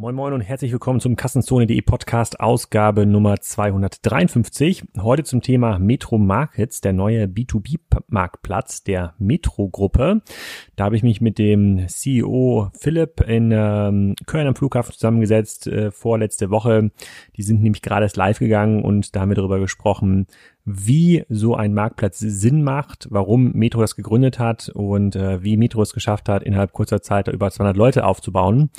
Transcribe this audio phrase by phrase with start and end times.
[0.00, 4.84] Moin Moin und herzlich willkommen zum Kassenzone.de Podcast Ausgabe Nummer 253.
[5.00, 10.22] Heute zum Thema Metro Markets, der neue B2B Marktplatz der Metro Gruppe.
[10.76, 15.90] Da habe ich mich mit dem CEO Philipp in ähm, Köln am Flughafen zusammengesetzt, äh,
[15.90, 16.92] vorletzte Woche.
[17.36, 20.28] Die sind nämlich gerade erst live gegangen und da haben wir darüber gesprochen,
[20.70, 25.80] wie so ein Marktplatz Sinn macht, warum Metro das gegründet hat und äh, wie Metro
[25.80, 28.70] es geschafft hat, innerhalb kurzer Zeit über 200 Leute aufzubauen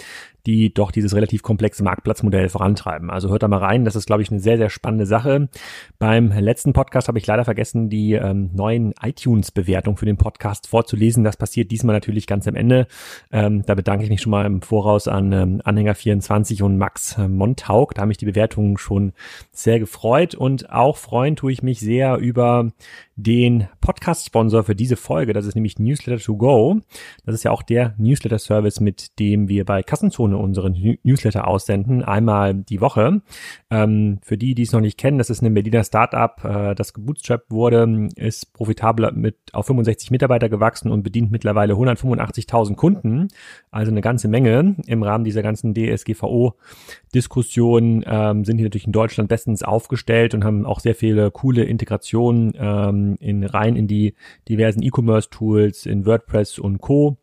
[0.45, 3.09] die doch dieses relativ komplexe Marktplatzmodell vorantreiben.
[3.09, 5.49] Also hört da mal rein, das ist, glaube ich, eine sehr, sehr spannende Sache.
[5.97, 11.23] Beim letzten Podcast habe ich leider vergessen, die ähm, neuen iTunes-Bewertungen für den Podcast vorzulesen.
[11.23, 12.88] Das passiert diesmal natürlich ganz am Ende.
[13.31, 17.94] Ähm, da bedanke ich mich schon mal im Voraus an ähm, Anhänger24 und Max Montauk.
[17.94, 19.13] Da haben mich die Bewertungen schon
[19.52, 22.71] sehr gefreut und auch freuen tue ich mich sehr über
[23.15, 25.33] den Podcast-Sponsor für diese Folge.
[25.33, 26.79] Das ist nämlich Newsletter to Go.
[27.25, 32.53] Das ist ja auch der Newsletter-Service, mit dem wir bei Kassenzone unseren Newsletter aussenden, einmal
[32.53, 33.21] die Woche.
[33.69, 36.94] Ähm, für die, die es noch nicht kennen, das ist ein Berliner Startup, äh, das
[36.94, 43.30] gebootstrapped wurde, ist profitabel mit auf 65 Mitarbeiter gewachsen und bedient mittlerweile 185.000 Kunden.
[43.71, 44.75] Also eine ganze Menge.
[44.88, 50.66] Im Rahmen dieser ganzen DSGVO-Diskussion ähm, sind die natürlich in Deutschland bestens aufgestellt und haben
[50.66, 54.16] auch sehr viele coole Integrationen ähm, in rein in die
[54.48, 57.17] diversen E-Commerce-Tools, in WordPress und Co.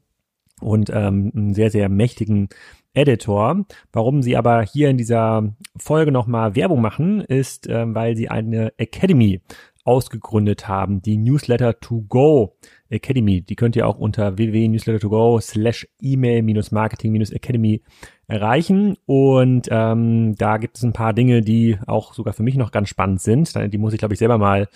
[0.60, 2.48] Und ähm, einen sehr, sehr mächtigen
[2.94, 3.66] Editor.
[3.92, 8.72] Warum sie aber hier in dieser Folge nochmal Werbung machen, ist, ähm, weil sie eine
[8.78, 9.42] Academy
[9.86, 12.56] ausgegründet haben, die Newsletter to Go
[12.88, 13.42] Academy.
[13.42, 17.82] Die könnt ihr auch unter www.newsletter2go slash email-marketing-academy
[18.28, 18.96] erreichen.
[19.06, 22.88] Und ähm, da gibt es ein paar Dinge, die auch sogar für mich noch ganz
[22.88, 23.54] spannend sind.
[23.72, 24.68] Die muss ich, glaube ich, selber mal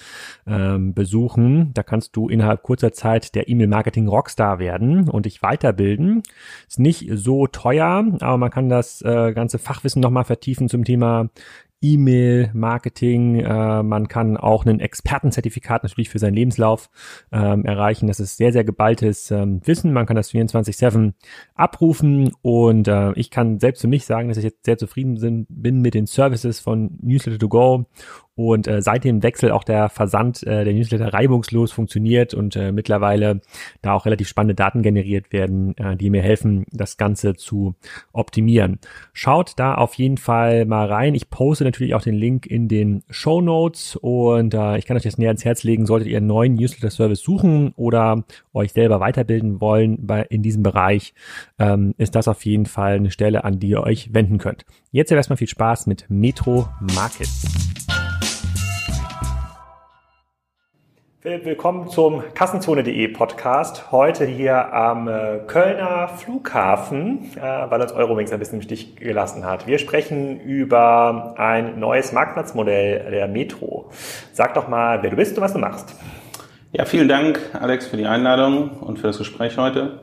[0.47, 1.73] ähm, besuchen.
[1.75, 6.23] Da kannst du innerhalb kurzer Zeit der E-Mail-Marketing-Rockstar werden und dich weiterbilden.
[6.69, 11.29] Ist nicht so teuer, aber man kann das äh, ganze Fachwissen nochmal vertiefen zum Thema
[11.83, 13.41] E-Mail-Marketing.
[13.41, 16.91] Äh, man kann auch ein Expertenzertifikat natürlich für seinen Lebenslauf
[17.33, 18.07] ähm, erreichen.
[18.07, 19.93] Das ist sehr, sehr geballtes ähm, Wissen.
[19.93, 21.13] Man kann das 24-7
[21.55, 25.81] abrufen und äh, ich kann selbst für mich sagen, dass ich jetzt sehr zufrieden bin
[25.81, 27.87] mit den Services von Newsletter to Go
[28.49, 32.73] und äh, seit dem Wechsel auch der Versand äh, der Newsletter reibungslos funktioniert und äh,
[32.73, 33.41] mittlerweile
[33.83, 37.75] da auch relativ spannende Daten generiert werden, äh, die mir helfen, das Ganze zu
[38.13, 38.79] optimieren.
[39.13, 41.15] Schaut da auf jeden Fall mal rein.
[41.15, 45.03] Ich poste natürlich auch den Link in den Show Notes und äh, ich kann euch
[45.03, 49.61] das näher ans Herz legen, solltet ihr einen neuen Newsletter-Service suchen oder euch selber weiterbilden
[49.61, 51.15] wollen bei, in diesem Bereich,
[51.59, 54.65] ähm, ist das auf jeden Fall eine Stelle, an die ihr euch wenden könnt.
[54.91, 57.70] Jetzt erstmal viel Spaß mit Metro Markets.
[61.23, 63.93] Willkommen zum Kassenzone.de Podcast.
[63.93, 69.45] Heute hier am äh, Kölner Flughafen, äh, weil uns Eurowings ein bisschen im Stich gelassen
[69.45, 69.67] hat.
[69.67, 73.91] Wir sprechen über ein neues Marktplatzmodell der Metro.
[74.33, 75.95] Sag doch mal, wer du bist und was du machst.
[76.73, 80.01] Ja, vielen Dank, Alex, für die Einladung und für das Gespräch heute.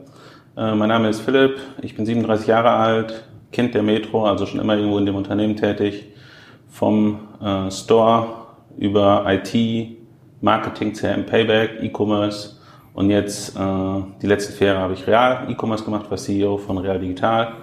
[0.56, 4.60] Äh, mein Name ist Philipp, ich bin 37 Jahre alt, Kind der Metro, also schon
[4.60, 6.12] immer irgendwo in dem Unternehmen tätig.
[6.70, 7.20] Vom
[7.70, 8.28] Store
[8.76, 9.97] über IT,
[10.40, 12.56] Marketing, CRM, Payback, E-Commerce
[12.94, 13.60] und jetzt äh,
[14.22, 17.54] die letzten vier Jahre habe ich Real E-Commerce gemacht, war CEO von Real Digital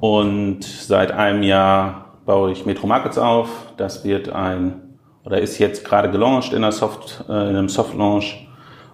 [0.00, 3.72] und seit einem Jahr baue ich Metro Markets auf.
[3.76, 7.96] Das wird ein oder ist jetzt gerade gelauncht in, einer Soft, äh, in einem Soft
[7.96, 8.48] Launch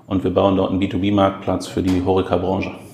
[0.06, 2.87] und wir bauen dort einen B2B-Marktplatz für die Horeca-Branche.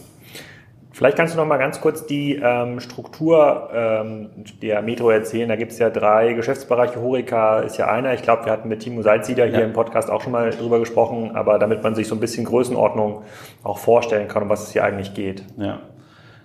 [0.95, 4.31] Vielleicht kannst du noch mal ganz kurz die ähm, Struktur ähm,
[4.63, 5.49] der Metro erzählen.
[5.49, 7.01] Da gibt es ja drei Geschäftsbereiche.
[7.01, 8.15] Horeca ist ja einer.
[8.15, 9.65] Ich glaube, wir hatten mit Timo Salzieder hier ja.
[9.65, 11.33] im Podcast auch schon mal drüber gesprochen.
[11.35, 13.23] Aber damit man sich so ein bisschen Größenordnung
[13.65, 15.43] auch vorstellen kann, um was es hier eigentlich geht.
[15.57, 15.81] Ja,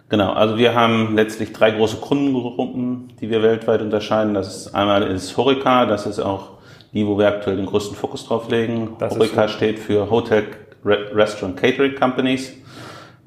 [0.09, 0.33] genau.
[0.33, 4.33] Also wir haben letztlich drei große Kundengruppen, die wir weltweit unterscheiden.
[4.33, 5.85] Das ist einmal ist Horeca.
[5.85, 6.53] Das ist auch
[6.91, 8.95] die, wo wir aktuell den größten Fokus drauf legen.
[8.97, 9.53] Das Horeca so.
[9.53, 10.45] steht für Hotel,
[10.83, 12.55] Restaurant, Catering Companies.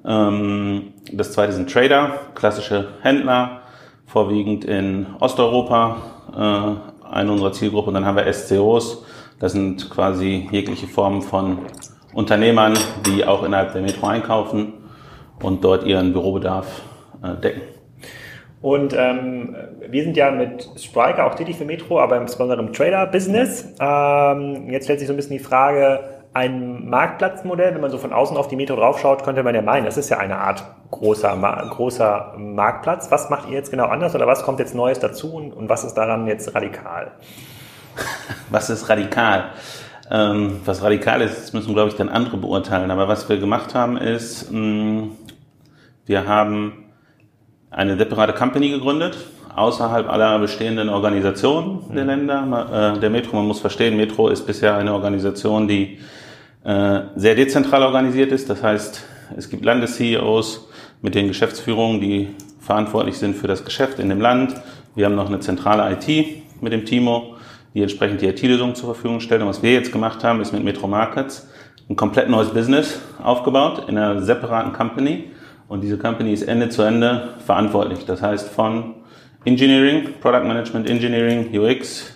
[0.04, 3.62] Ähm, das zweite sind Trader, klassische Händler,
[4.06, 5.96] vorwiegend in Osteuropa,
[6.36, 7.88] äh, eine unserer Zielgruppen.
[7.88, 9.04] Und dann haben wir SCOs,
[9.38, 11.58] das sind quasi jegliche Formen von
[12.14, 12.74] Unternehmern,
[13.06, 14.74] die auch innerhalb der Metro einkaufen
[15.42, 16.82] und dort ihren Bürobedarf
[17.22, 17.62] äh, decken.
[18.60, 19.56] Und ähm,
[19.88, 23.74] wir sind ja mit Spriker auch tätig für Metro, aber insbesondere im Trader-Business.
[23.80, 25.98] Ähm, jetzt stellt sich so ein bisschen die Frage,
[26.34, 29.84] ein Marktplatzmodell, wenn man so von außen auf die Metro draufschaut, könnte man ja meinen,
[29.84, 31.36] das ist ja eine Art großer,
[31.70, 33.10] großer Marktplatz.
[33.10, 35.84] Was macht ihr jetzt genau anders oder was kommt jetzt Neues dazu und, und was
[35.84, 37.12] ist daran jetzt radikal?
[38.50, 39.50] Was ist radikal?
[40.10, 42.90] Ähm, was radikal ist, das müssen, glaube ich, dann andere beurteilen.
[42.90, 45.10] Aber was wir gemacht haben, ist, mh, mm,
[46.06, 46.84] wir haben
[47.70, 49.16] eine separate Company gegründet,
[49.54, 53.36] außerhalb aller bestehenden Organisationen der Länder, äh, der Metro.
[53.36, 55.98] Man muss verstehen, Metro ist bisher eine Organisation, die
[56.64, 58.48] sehr dezentral organisiert ist.
[58.48, 59.02] Das heißt,
[59.36, 60.68] es gibt Landes-CEOs
[61.00, 62.28] mit den Geschäftsführungen, die
[62.60, 64.54] verantwortlich sind für das Geschäft in dem Land.
[64.94, 66.26] Wir haben noch eine zentrale IT
[66.60, 67.34] mit dem Timo,
[67.74, 69.42] die entsprechend die IT-Lösungen zur Verfügung stellt.
[69.42, 71.48] Und was wir jetzt gemacht haben, ist mit Metro Markets
[71.88, 75.30] ein komplett neues Business aufgebaut in einer separaten Company.
[75.68, 78.04] Und diese Company ist Ende zu Ende verantwortlich.
[78.04, 78.94] Das heißt von
[79.44, 82.12] Engineering, Product Management Engineering, UX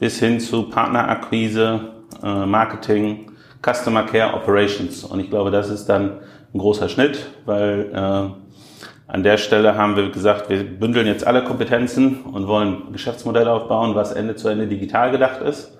[0.00, 1.92] bis hin zu Partnerakquise,
[2.22, 3.30] äh, Marketing,
[3.62, 5.04] Customer Care Operations.
[5.04, 6.18] Und ich glaube, das ist dann
[6.54, 11.44] ein großer Schnitt, weil äh, an der Stelle haben wir gesagt, wir bündeln jetzt alle
[11.44, 15.76] Kompetenzen und wollen ein Geschäftsmodell aufbauen, was Ende zu Ende digital gedacht ist,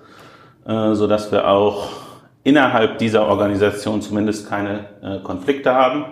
[0.65, 1.89] äh, so dass wir auch
[2.43, 6.05] innerhalb dieser Organisation zumindest keine äh, Konflikte haben,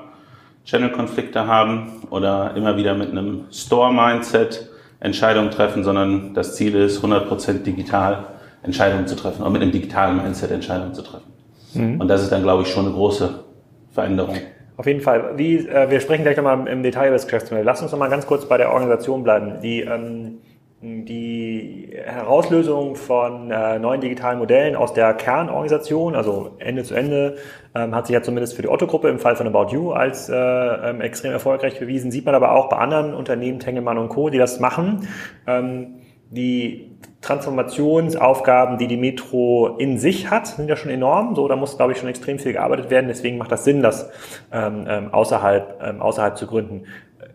[0.66, 4.70] Channel-Konflikte haben oder immer wieder mit einem Store-Mindset
[5.00, 8.26] Entscheidungen treffen, sondern das Ziel ist, 100% digital
[8.64, 11.35] Entscheidungen zu treffen, auch mit einem digitalen Mindset Entscheidungen zu treffen.
[11.76, 12.02] Mhm.
[12.02, 13.44] Und das ist dann, glaube ich, schon eine große
[13.92, 14.38] Veränderung.
[14.78, 15.38] Auf jeden Fall.
[15.38, 17.66] Wie, äh, wir sprechen gleich nochmal im Detail über das Geschäftsmodell.
[17.66, 19.62] Lass uns nochmal ganz kurz bei der Organisation bleiben.
[19.62, 20.40] Die, ähm,
[20.82, 27.38] die Herauslösung von äh, neuen digitalen Modellen aus der Kernorganisation, also Ende zu Ende,
[27.74, 30.36] ähm, hat sich ja zumindest für die Otto-Gruppe im Fall von About You als äh,
[30.36, 32.12] ähm, extrem erfolgreich bewiesen.
[32.12, 35.08] Sieht man aber auch bei anderen Unternehmen, Tengelmann und Co., die das machen.
[35.48, 35.96] Ähm,
[36.30, 36.95] die
[37.26, 41.36] Transformationsaufgaben, die die Metro in sich hat, sind ja schon enorm.
[41.36, 43.08] So, da muss, glaube ich, schon extrem viel gearbeitet werden.
[43.08, 44.12] Deswegen macht das Sinn, das
[44.52, 46.84] ähm, ähm, außerhalb, ähm, außerhalb zu gründen.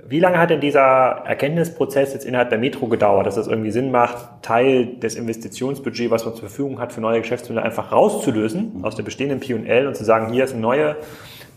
[0.06, 3.90] Wie lange hat denn dieser Erkenntnisprozess jetzt innerhalb der Metro gedauert, dass das irgendwie Sinn
[3.90, 8.94] macht, Teil des Investitionsbudgets, was man zur Verfügung hat, für neue Geschäftsmodelle einfach rauszulösen aus
[8.94, 10.96] der bestehenden P&L und zu sagen, hier ist eine neue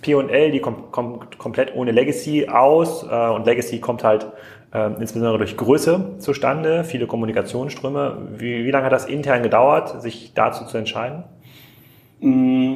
[0.01, 4.27] P&L, die kommt, kommt komplett ohne Legacy aus äh, und Legacy kommt halt
[4.73, 8.17] äh, insbesondere durch Größe zustande, viele Kommunikationsströme.
[8.37, 11.23] Wie, wie lange hat das intern gedauert, sich dazu zu entscheiden?
[12.19, 12.73] Mm,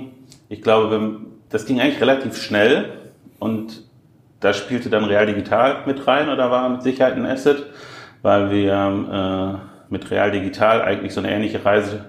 [0.50, 2.94] ich glaube, das ging eigentlich relativ schnell
[3.40, 3.84] und
[4.40, 7.66] da spielte dann Real Digital mit rein oder war mit Sicherheit ein Asset,
[8.22, 12.06] weil wir äh, mit Real Digital eigentlich so eine ähnliche Reise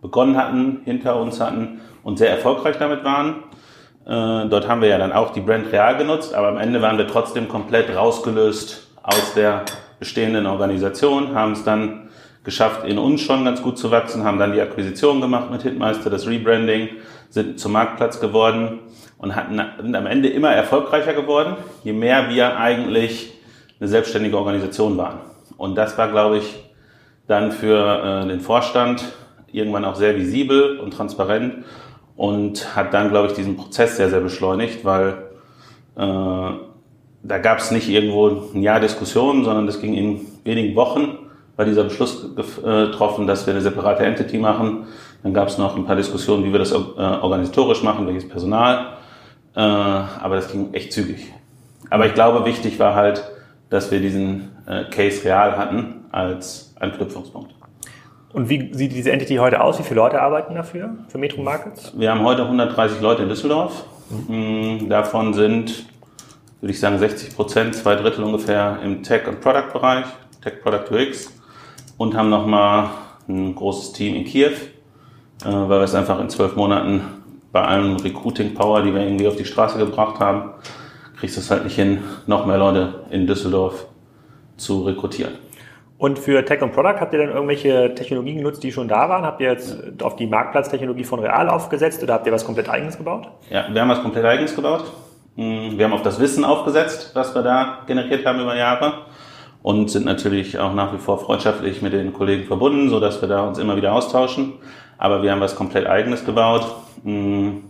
[0.00, 3.42] begonnen hatten, hinter uns hatten und sehr erfolgreich damit waren.
[4.06, 6.96] Äh, dort haben wir ja dann auch die Brand Real genutzt, aber am Ende waren
[6.96, 9.64] wir trotzdem komplett rausgelöst aus der
[9.98, 12.10] bestehenden Organisation, haben es dann
[12.44, 16.10] geschafft, in uns schon ganz gut zu wachsen, haben dann die Akquisition gemacht mit Hitmeister,
[16.10, 16.90] das Rebranding,
[17.30, 18.80] sind zum Marktplatz geworden
[19.16, 23.32] und hatten, sind am Ende immer erfolgreicher geworden, je mehr wir eigentlich
[23.80, 25.20] eine selbstständige Organisation waren.
[25.56, 26.64] Und das war, glaube ich,
[27.26, 29.04] dann für äh, den Vorstand
[29.50, 31.64] irgendwann auch sehr visibel und transparent
[32.16, 35.28] und hat dann, glaube ich, diesen Prozess sehr, sehr beschleunigt, weil
[35.96, 36.67] äh,
[37.22, 41.18] da gab es nicht irgendwo ein Jahr Diskussion, sondern das ging in wenigen Wochen,
[41.56, 44.86] war dieser Beschluss äh, getroffen, dass wir eine separate Entity machen.
[45.22, 48.98] Dann gab es noch ein paar Diskussionen, wie wir das äh, organisatorisch machen, welches Personal.
[49.56, 51.32] Äh, aber das ging echt zügig.
[51.90, 53.24] Aber ich glaube, wichtig war halt,
[53.70, 54.50] dass wir diesen
[54.90, 57.54] Case real hatten als Anknüpfungspunkt.
[58.32, 59.78] Und wie sieht diese Entity heute aus?
[59.78, 61.92] Wie viele Leute arbeiten dafür, für Metro Markets?
[61.96, 63.84] Wir haben heute 130 Leute in Düsseldorf.
[64.28, 64.88] Mhm.
[64.88, 65.86] Davon sind
[66.60, 70.06] würde ich sagen, 60 Prozent, zwei Drittel ungefähr im Tech- und Product-Bereich,
[70.42, 71.32] Tech Product UX
[71.96, 72.90] und haben nochmal
[73.28, 74.54] ein großes Team in Kiew, äh,
[75.44, 77.02] weil wir es einfach in zwölf Monaten
[77.52, 80.52] bei allem Recruiting Power, die wir irgendwie auf die Straße gebracht haben,
[81.18, 83.86] kriegst du es halt nicht hin, noch mehr Leute in Düsseldorf
[84.56, 85.34] zu rekrutieren.
[85.98, 89.24] Und für Tech und Product habt ihr dann irgendwelche Technologien genutzt, die schon da waren?
[89.24, 92.96] Habt ihr jetzt auf die Marktplatztechnologie von Real aufgesetzt oder habt ihr was komplett eigenes
[92.96, 93.28] gebaut?
[93.50, 94.84] Ja, wir haben was komplett eigenes gebaut.
[95.40, 99.04] Wir haben auf das Wissen aufgesetzt, was wir da generiert haben über Jahre
[99.62, 103.28] und sind natürlich auch nach wie vor freundschaftlich mit den Kollegen verbunden, so dass wir
[103.28, 104.54] da uns immer wieder austauschen.
[104.98, 106.66] Aber wir haben was komplett Eigenes gebaut.
[107.04, 107.62] Einmal,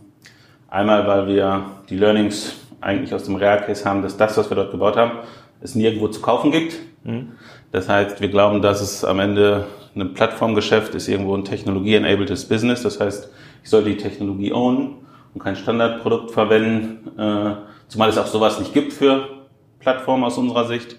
[1.06, 4.70] weil wir die Learnings eigentlich aus dem Real Case haben, dass das, was wir dort
[4.70, 5.18] gebaut haben,
[5.60, 6.78] es nirgendwo zu kaufen gibt.
[7.04, 7.32] Mhm.
[7.70, 12.82] Das heißt, wir glauben, dass es am Ende ein Plattformgeschäft ist, irgendwo ein technologie-enabledes Business.
[12.82, 13.30] Das heißt,
[13.62, 17.54] ich soll die Technologie ownen und kein Standardprodukt verwenden, äh,
[17.88, 19.28] zumal es auch sowas nicht gibt für
[19.80, 20.96] Plattformen aus unserer Sicht.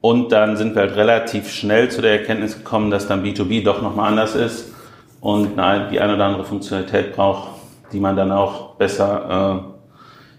[0.00, 3.80] Und dann sind wir halt relativ schnell zu der Erkenntnis gekommen, dass dann B2B doch
[3.80, 4.72] nochmal anders ist
[5.20, 7.50] und die eine oder andere Funktionalität braucht,
[7.92, 9.64] die man dann auch besser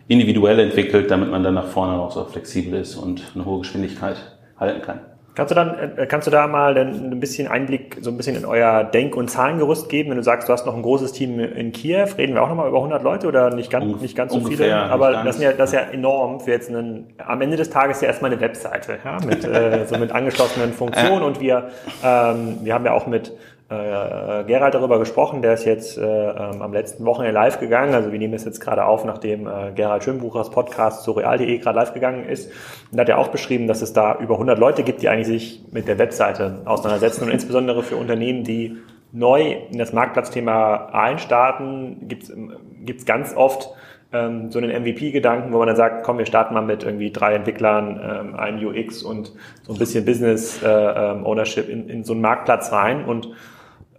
[0.10, 3.60] äh, individuell entwickelt, damit man dann nach vorne auch so flexibel ist und eine hohe
[3.60, 4.18] Geschwindigkeit
[4.60, 5.13] halten kann.
[5.36, 8.46] Kannst du dann, äh, kannst du da mal ein bisschen Einblick, so ein bisschen in
[8.46, 10.12] euer Denk- und Zahlengerüst geben?
[10.12, 12.68] Wenn du sagst, du hast noch ein großes Team in Kiew, reden wir auch nochmal
[12.68, 14.92] über 100 Leute oder nicht ganz, nicht ganz so Ungefähr, viele?
[14.92, 18.02] Aber das, sind ja, das ist ja enorm für jetzt einen, am Ende des Tages
[18.02, 21.70] ja erstmal eine Webseite, ja, mit, äh, so mit angeschlossenen Funktionen und wir,
[22.04, 23.34] ähm, wir haben ja auch mit,
[23.74, 27.94] äh, Gerald darüber gesprochen, der ist jetzt äh, ähm, am letzten Wochenende live gegangen.
[27.94, 31.78] Also wir nehmen es jetzt gerade auf, nachdem äh, Gerald Schönbuchers Podcast zu real.de gerade
[31.78, 32.52] live gegangen ist.
[32.92, 35.64] Und hat er auch beschrieben, dass es da über 100 Leute gibt, die eigentlich sich
[35.72, 38.78] mit der Webseite auseinandersetzen und insbesondere für Unternehmen, die
[39.12, 43.70] neu in das Marktplatzthema einstarten, gibt es ganz oft
[44.14, 47.34] ähm, so einen MVP-Gedanken, wo man dann sagt, komm, wir starten mal mit irgendwie drei
[47.34, 52.14] Entwicklern, ähm, einem UX und so ein bisschen Business äh, ähm, Ownership in, in so
[52.14, 53.30] einen Marktplatz rein und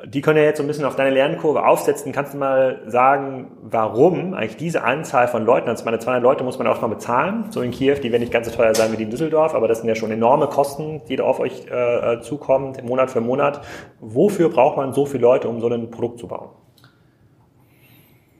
[0.07, 2.13] die können ja jetzt so ein bisschen auf deine Lernkurve aufsetzen.
[2.13, 6.59] Kannst du mal sagen, warum eigentlich diese Anzahl von Leuten, also meine 200 Leute muss
[6.59, 8.97] man auch mal bezahlen, so in Kiew, die werden nicht ganz so teuer sein wie
[8.97, 12.21] die in Düsseldorf, aber das sind ja schon enorme Kosten, die da auf euch äh,
[12.21, 13.61] zukommen, Monat für Monat.
[14.01, 16.51] Wofür braucht man so viele Leute, um so ein Produkt zu bauen?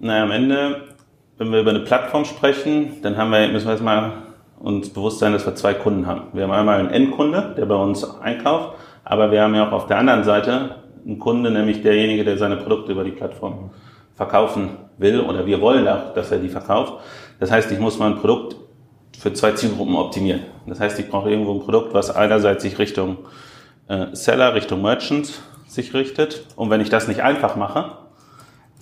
[0.01, 0.83] Naja, am Ende,
[1.39, 4.13] wenn wir über eine Plattform sprechen, dann haben wir, müssen wir jetzt mal
[4.61, 6.29] uns bewusst sein, dass wir zwei Kunden haben.
[6.33, 9.87] Wir haben einmal einen Endkunde, der bei uns einkauft, aber wir haben ja auch auf
[9.87, 13.71] der anderen Seite ein Kunde, nämlich derjenige, der seine Produkte über die Plattform
[14.15, 16.95] verkaufen will oder wir wollen auch, dass er die verkauft.
[17.41, 18.57] Das heißt, ich muss mein Produkt
[19.19, 20.43] für zwei Zielgruppen optimieren.
[20.67, 23.19] Das heißt, ich brauche irgendwo ein Produkt, was einerseits sich Richtung
[23.89, 26.47] äh, Seller, Richtung Merchants sich richtet.
[26.57, 27.93] Und wenn ich das nicht einfach mache,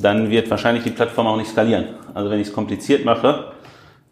[0.00, 1.86] dann wird wahrscheinlich die Plattform auch nicht skalieren.
[2.14, 3.52] Also wenn ich es kompliziert mache,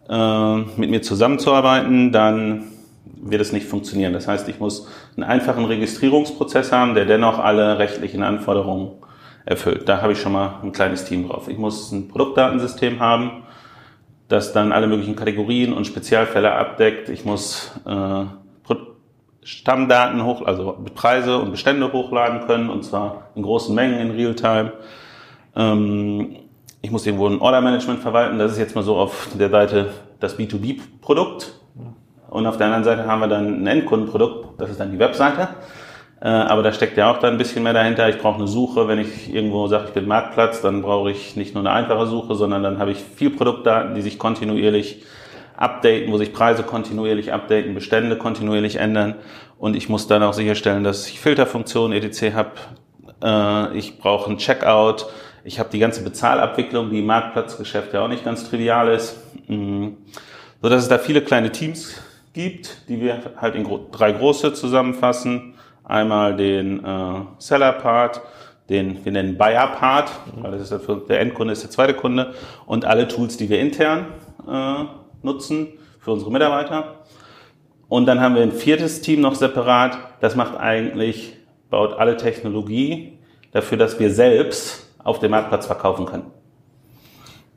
[0.08, 2.64] äh, mit mir zusammenzuarbeiten, dann
[3.04, 4.12] wird es nicht funktionieren.
[4.12, 8.92] Das heißt, ich muss einen einfachen Registrierungsprozess haben, der dennoch alle rechtlichen Anforderungen
[9.44, 9.88] erfüllt.
[9.88, 11.48] Da habe ich schon mal ein kleines Team drauf.
[11.48, 13.42] Ich muss ein Produktdatensystem haben,
[14.28, 17.08] das dann alle möglichen Kategorien und Spezialfälle abdeckt.
[17.08, 18.24] Ich muss äh,
[19.42, 24.72] Stammdaten hoch, also Preise und Bestände hochladen können, und zwar in großen Mengen in Realtime.
[25.56, 26.36] Ähm,
[26.82, 28.38] ich muss irgendwo ein Order-Management verwalten.
[28.38, 31.59] Das ist jetzt mal so auf der Seite das B2B-Produkt.
[32.30, 35.48] Und auf der anderen Seite haben wir dann ein Endkundenprodukt, das ist dann die Webseite.
[36.22, 38.08] Äh, aber da steckt ja auch dann ein bisschen mehr dahinter.
[38.08, 38.86] Ich brauche eine Suche.
[38.86, 42.34] Wenn ich irgendwo sage, ich bin Marktplatz, dann brauche ich nicht nur eine einfache Suche,
[42.36, 45.02] sondern dann habe ich viel Produktdaten, die sich kontinuierlich
[45.56, 49.16] updaten, wo sich Preise kontinuierlich updaten, Bestände kontinuierlich ändern.
[49.58, 52.34] Und ich muss dann auch sicherstellen, dass ich Filterfunktionen etc.
[52.34, 52.50] habe.
[53.24, 55.06] Äh, ich brauche ein Checkout.
[55.42, 59.16] Ich habe die ganze Bezahlabwicklung, die im Marktplatzgeschäft ja auch nicht ganz trivial ist.
[59.48, 59.88] Mm.
[60.62, 61.98] So dass es da viele kleine Teams
[62.42, 65.54] gibt, die wir halt in drei große zusammenfassen.
[65.84, 68.22] Einmal den äh, Seller-Part,
[68.68, 72.34] den wir nennen Buyer-Part, weil das ist für, der Endkunde ist der zweite Kunde
[72.66, 74.06] und alle Tools, die wir intern
[74.48, 74.84] äh,
[75.22, 75.68] nutzen
[75.98, 77.00] für unsere Mitarbeiter.
[77.88, 81.36] Und dann haben wir ein viertes Team noch separat, das macht eigentlich,
[81.68, 83.18] baut alle Technologie
[83.52, 86.30] dafür, dass wir selbst auf dem Marktplatz verkaufen können.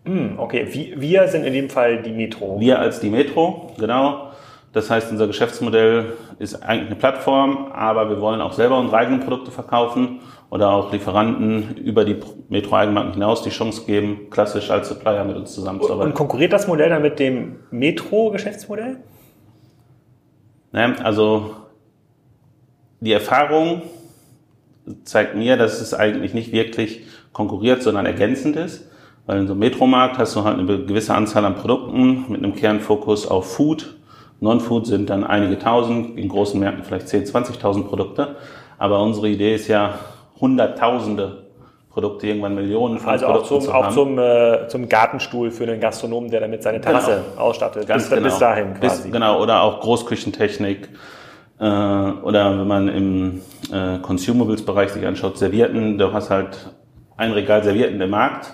[0.06, 2.60] Hm, okay, wir sind in dem Fall die Metro.
[2.60, 4.33] Wir als die Metro, genau.
[4.74, 9.20] Das heißt, unser Geschäftsmodell ist eigentlich eine Plattform, aber wir wollen auch selber unsere eigenen
[9.20, 12.18] Produkte verkaufen oder auch Lieferanten über die
[12.50, 16.12] Metro-Eigenmarken hinaus die Chance geben, klassisch als Supplier mit uns zusammenzuarbeiten.
[16.12, 18.98] Und konkurriert das Modell dann mit dem Metro-Geschäftsmodell?
[20.72, 21.52] Naja, also
[23.00, 23.84] die Erfahrung
[25.04, 28.90] zeigt mir, dass es eigentlich nicht wirklich konkurriert, sondern ergänzend ist.
[29.28, 32.56] Weil in so einem Metromarkt hast du halt eine gewisse Anzahl an Produkten mit einem
[32.56, 33.96] Kernfokus auf Food
[34.44, 38.36] Non-Food sind dann einige tausend, in großen Märkten vielleicht 10.000, 20.000 Produkte.
[38.78, 40.00] Aber unsere Idee ist ja,
[40.40, 41.44] hunderttausende
[41.90, 45.80] Produkte, irgendwann Millionen von also Produkten auch zum, auch zum, äh, zum Gartenstuhl für den
[45.80, 47.42] Gastronomen, der damit seine Terrasse genau.
[47.44, 47.88] ausstattet.
[47.88, 48.24] Ganz bis, genau.
[48.24, 49.04] bis dahin quasi.
[49.04, 50.90] Bis, genau, oder auch Großküchentechnik.
[51.60, 56.74] Äh, oder wenn man im äh, Consumables-Bereich sich anschaut, Servierten, du hast halt
[57.16, 58.52] ein Regal Servierten im Markt.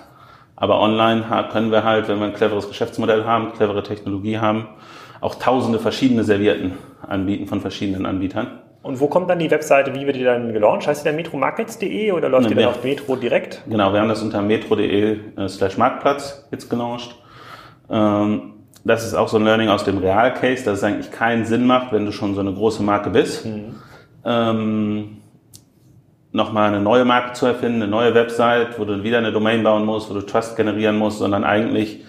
[0.60, 4.68] Aber online können wir halt, wenn wir ein cleveres Geschäftsmodell haben, clevere Technologie haben,
[5.20, 6.74] auch tausende verschiedene Servietten
[7.06, 8.60] anbieten von verschiedenen Anbietern.
[8.82, 10.86] Und wo kommt dann die Webseite, wie wird die dann gelauncht?
[10.86, 13.62] Heißt die dann metromarkets.de oder läuft ne, die dann auf Metro direkt?
[13.68, 17.14] Genau, wir haben das unter metro.de äh, slash Marktplatz jetzt gelauncht.
[17.90, 21.66] Ähm, das ist auch so ein Learning aus dem Real-Case, dass es eigentlich keinen Sinn
[21.66, 23.74] macht, wenn du schon so eine große Marke bist, mhm.
[24.24, 25.19] ähm,
[26.32, 29.84] nochmal eine neue Marke zu erfinden, eine neue Website, wo du wieder eine Domain bauen
[29.84, 32.04] musst, wo du Trust generieren musst, sondern eigentlich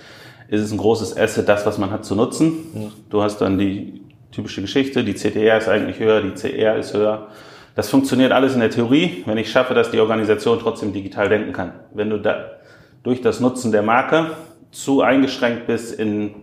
[0.50, 2.92] ist es ein großes Asset, das, was man hat, zu nutzen.
[3.10, 4.02] Du hast dann die
[4.32, 7.28] typische Geschichte, die CTR ist eigentlich höher, die CR ist höher.
[7.76, 11.54] Das funktioniert alles in der Theorie, wenn ich schaffe, dass die Organisation trotzdem digital denken
[11.54, 11.72] kann.
[11.94, 12.46] Wenn du da
[13.04, 14.32] durch das Nutzen der Marke
[14.72, 16.36] zu eingeschränkt bist in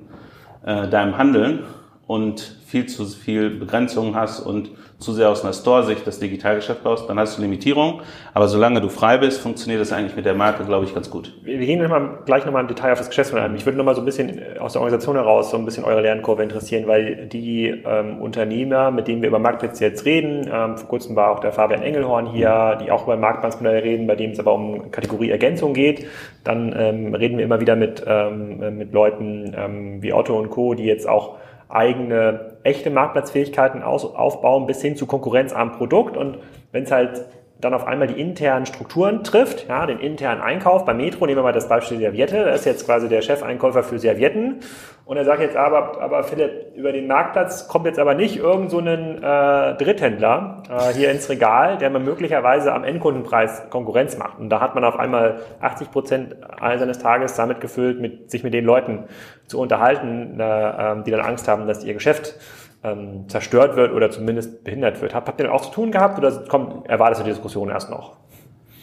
[0.64, 1.64] äh, deinem Handeln
[2.06, 7.08] und viel zu viel Begrenzungen hast und zu sehr aus einer Store-Sicht das Digitalgeschäft baust,
[7.08, 8.02] dann hast du Limitierung.
[8.34, 11.34] Aber solange du frei bist, funktioniert das eigentlich mit der Marke, glaube ich, ganz gut.
[11.44, 13.52] Wir gehen nochmal, gleich nochmal im Detail auf das Geschäftsmodell ein.
[13.52, 16.42] Mich würde nochmal so ein bisschen aus der Organisation heraus so ein bisschen eure Lernkurve
[16.42, 21.14] interessieren, weil die ähm, Unternehmer, mit denen wir über Marktplätze jetzt reden, ähm, vor kurzem
[21.14, 24.54] war auch der Fabian Engelhorn hier, die auch über Marktplatzmodelle reden, bei dem es aber
[24.54, 26.06] um Kategorie Ergänzung geht.
[26.42, 30.74] Dann ähm, reden wir immer wieder mit, ähm, mit Leuten ähm, wie Otto und Co.,
[30.74, 31.36] die jetzt auch
[31.68, 36.16] eigene echte Marktplatzfähigkeiten aus, aufbauen bis hin zu konkurrenzarmem Produkt.
[36.16, 36.38] Und
[36.72, 37.25] wenn es halt
[37.60, 40.84] dann auf einmal die internen Strukturen trifft, ja, den internen Einkauf.
[40.84, 43.98] Bei Metro nehmen wir mal das Beispiel Serviette, da ist jetzt quasi der Chefeinkäufer für
[43.98, 44.60] Servietten
[45.08, 48.70] und er sagt jetzt aber, aber Philipp, über den Marktplatz kommt jetzt aber nicht irgend
[48.70, 54.38] so ein äh, Dritthändler äh, hier ins Regal, der mir möglicherweise am Endkundenpreis Konkurrenz macht.
[54.38, 58.52] Und da hat man auf einmal 80 Prozent seines Tages damit gefüllt, mit, sich mit
[58.52, 59.04] den Leuten
[59.46, 62.34] zu unterhalten, äh, die dann Angst haben, dass ihr Geschäft
[62.82, 65.14] ähm, zerstört wird oder zumindest behindert wird.
[65.14, 68.12] Habt, ihr damit auch zu tun gehabt oder kommt, erwartest du die Diskussion erst noch?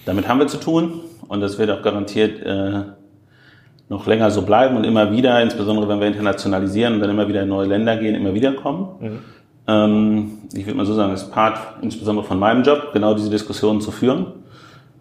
[0.05, 2.83] Damit haben wir zu tun und das wird auch garantiert äh,
[3.89, 7.43] noch länger so bleiben und immer wieder, insbesondere wenn wir internationalisieren und dann immer wieder
[7.43, 8.87] in neue Länder gehen, immer wieder kommen.
[8.99, 9.19] Mhm.
[9.67, 13.29] Ähm, ich würde mal so sagen, es ist Part insbesondere von meinem Job, genau diese
[13.29, 14.27] Diskussionen zu führen.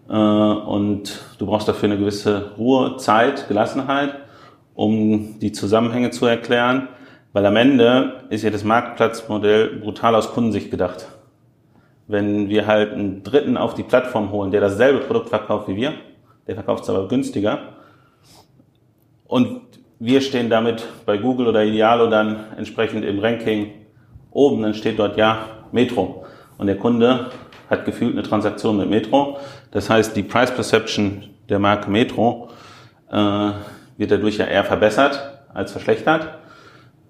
[0.09, 4.15] Äh, und du brauchst dafür eine gewisse Ruhe, Zeit, Gelassenheit,
[4.73, 6.87] um die Zusammenhänge zu erklären.
[7.35, 11.09] Weil am Ende ist ja das Marktplatzmodell brutal aus Kundensicht gedacht.
[12.07, 15.95] Wenn wir halt einen Dritten auf die Plattform holen, der dasselbe Produkt verkauft wie wir,
[16.47, 17.59] der verkauft es aber günstiger,
[19.27, 19.63] und
[19.99, 23.73] wir stehen damit bei Google oder Idealo dann entsprechend im Ranking
[24.31, 25.39] oben, dann steht dort ja
[25.73, 26.25] Metro.
[26.57, 27.31] Und der Kunde
[27.69, 29.39] hat gefühlt eine Transaktion mit Metro.
[29.71, 32.47] Das heißt, die Price Perception der Marke Metro
[33.11, 33.51] äh,
[33.97, 36.44] wird dadurch ja eher verbessert als verschlechtert.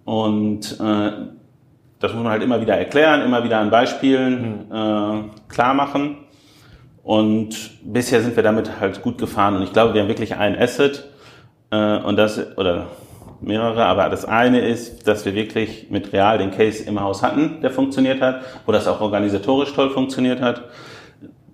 [0.05, 1.11] Und äh,
[1.99, 6.17] das muss man halt immer wieder erklären, immer wieder an Beispielen äh, klar machen.
[7.03, 9.57] Und bisher sind wir damit halt gut gefahren.
[9.57, 11.09] Und ich glaube, wir haben wirklich ein Asset.
[11.71, 12.87] Äh, und das, oder
[13.41, 17.61] mehrere, aber das eine ist, dass wir wirklich mit Real den Case im Haus hatten,
[17.61, 20.63] der funktioniert hat, wo das auch organisatorisch toll funktioniert hat.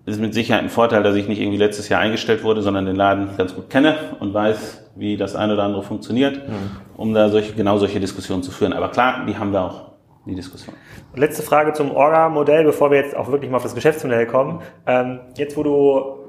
[0.06, 2.96] Ist mit Sicherheit ein Vorteil, dass ich nicht irgendwie letztes Jahr eingestellt wurde, sondern den
[2.96, 6.72] Laden ganz gut kenne und weiß, wie das eine oder andere funktioniert, mhm.
[6.98, 8.74] um da solche, genau solche Diskussionen zu führen.
[8.74, 9.92] Aber klar, die haben wir auch,
[10.26, 10.76] die Diskussion.
[11.16, 14.62] Letzte Frage zum Orga-Modell, bevor wir jetzt auch wirklich mal auf das Geschäftsmodell kommen.
[14.88, 16.21] Ähm, jetzt, wo du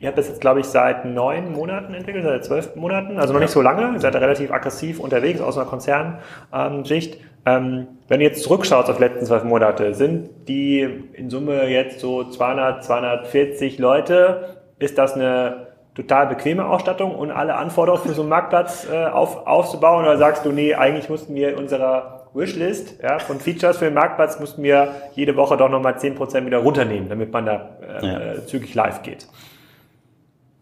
[0.00, 3.40] Ihr habt das jetzt, glaube ich, seit neun Monaten entwickelt, seit zwölf Monaten, also noch
[3.40, 3.92] nicht so lange.
[3.94, 7.18] Ihr seid da relativ aggressiv unterwegs aus einer Konzernsicht.
[7.44, 10.80] Ähm, wenn du jetzt zurückschaust auf die letzten zwölf Monate, sind die
[11.14, 14.60] in Summe jetzt so 200, 240 Leute?
[14.78, 19.48] Ist das eine total bequeme Ausstattung und alle Anforderungen für so einen Marktplatz äh, auf,
[19.48, 20.04] aufzubauen?
[20.04, 23.94] Oder sagst du, nee, eigentlich mussten wir in unserer Wishlist ja, von Features für den
[23.94, 28.46] Marktplatz mussten wir jede Woche doch nochmal 10% wieder runternehmen, damit man da äh, ja.
[28.46, 29.26] zügig live geht?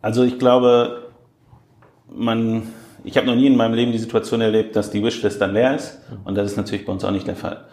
[0.06, 1.08] Also ich glaube,
[2.08, 2.62] man,
[3.02, 5.74] ich habe noch nie in meinem Leben die Situation erlebt, dass die Wishlist dann leer
[5.74, 5.98] ist.
[6.22, 7.64] Und das ist natürlich bei uns auch nicht der Fall.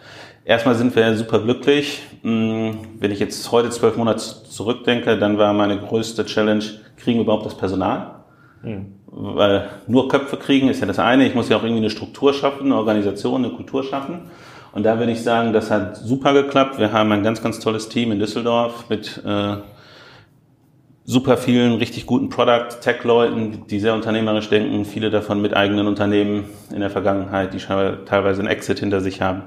[0.44, 2.02] Erstmal sind wir super glücklich.
[2.22, 6.64] Hm, wenn ich jetzt heute zwölf Monate zurückdenke, dann war meine größte Challenge,
[6.96, 8.24] kriegen wir überhaupt das Personal?
[8.64, 8.86] Mhm.
[9.06, 11.28] Weil nur Köpfe kriegen ist ja das eine.
[11.28, 14.22] Ich muss ja auch irgendwie eine Struktur schaffen, eine Organisation, eine Kultur schaffen.
[14.72, 16.80] Und da würde ich sagen, das hat super geklappt.
[16.80, 19.58] Wir haben ein ganz, ganz tolles Team in Düsseldorf mit äh,
[21.04, 26.80] super vielen richtig guten Product-Tech-Leuten, die sehr unternehmerisch denken, viele davon mit eigenen Unternehmen in
[26.80, 29.42] der Vergangenheit, die teilweise einen Exit hinter sich haben.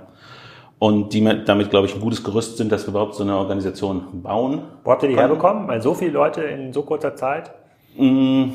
[0.80, 4.22] Und die damit, glaube ich, ein gutes Gerüst sind, dass wir überhaupt so eine Organisation
[4.22, 4.62] bauen.
[4.84, 5.68] Wo habt ihr die herbekommen?
[5.68, 7.52] Weil so viele Leute in so kurzer Zeit?
[7.98, 8.50] Mm,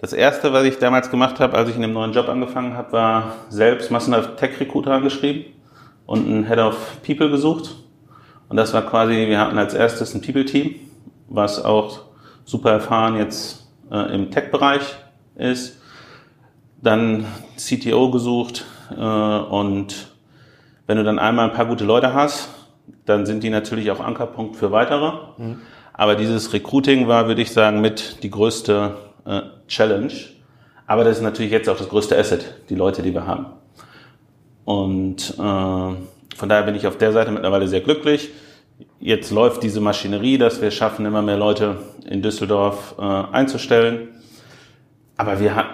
[0.00, 2.92] das erste, was ich damals gemacht habe, als ich in einem neuen Job angefangen habe,
[2.92, 5.44] war selbst massenhaft Tech-Recruiter angeschrieben
[6.06, 7.76] und einen Head of People gesucht.
[8.48, 10.74] Und das war quasi, wir hatten als erstes ein People-Team
[11.28, 12.00] was auch
[12.44, 14.82] super erfahren jetzt äh, im Tech-Bereich
[15.36, 15.80] ist.
[16.80, 20.08] Dann CTO gesucht äh, und
[20.86, 22.48] wenn du dann einmal ein paar gute Leute hast,
[23.04, 25.12] dann sind die natürlich auch Ankerpunkt für weitere.
[25.36, 25.60] Mhm.
[25.92, 30.12] Aber dieses Recruiting war, würde ich sagen, mit die größte äh, Challenge.
[30.86, 33.46] Aber das ist natürlich jetzt auch das größte Asset, die Leute, die wir haben.
[34.64, 38.30] Und äh, von daher bin ich auf der Seite mittlerweile sehr glücklich.
[39.00, 44.08] Jetzt läuft diese Maschinerie, dass wir schaffen, immer mehr Leute in Düsseldorf äh, einzustellen.
[45.16, 45.68] Aber wir haben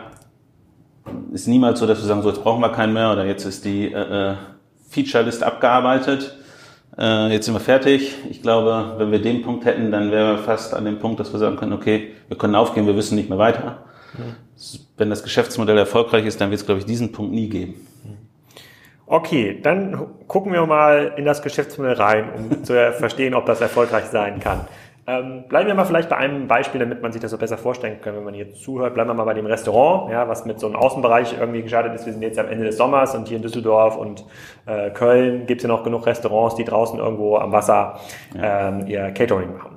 [1.33, 3.65] ist niemals so, dass wir sagen, so jetzt brauchen wir keinen mehr oder jetzt ist
[3.65, 4.35] die äh, äh
[4.89, 6.37] Feature-List abgearbeitet.
[6.97, 8.15] Äh, jetzt sind wir fertig.
[8.31, 11.33] Ich glaube, wenn wir den Punkt hätten, dann wären wir fast an dem Punkt, dass
[11.33, 13.85] wir sagen können, okay, wir können aufgehen, wir wissen nicht mehr weiter.
[14.13, 14.37] Mhm.
[14.97, 17.75] Wenn das Geschäftsmodell erfolgreich ist, dann wird es, glaube ich, diesen Punkt nie geben.
[19.07, 24.05] Okay, dann gucken wir mal in das Geschäftsmodell rein, um zu verstehen, ob das erfolgreich
[24.07, 24.67] sein kann.
[25.07, 28.01] Ähm, bleiben wir mal vielleicht bei einem Beispiel, damit man sich das so besser vorstellen
[28.01, 28.95] kann, wenn man hier zuhört.
[28.95, 32.07] Bleiben wir mal bei dem Restaurant, ja, was mit so einem Außenbereich irgendwie gestartet ist.
[32.07, 34.25] Wir sind jetzt am Ende des Sommers und hier in Düsseldorf und
[34.65, 38.01] äh, Köln gibt es ja noch genug Restaurants, die draußen irgendwo am Wasser
[38.41, 39.77] ähm, ihr Catering machen.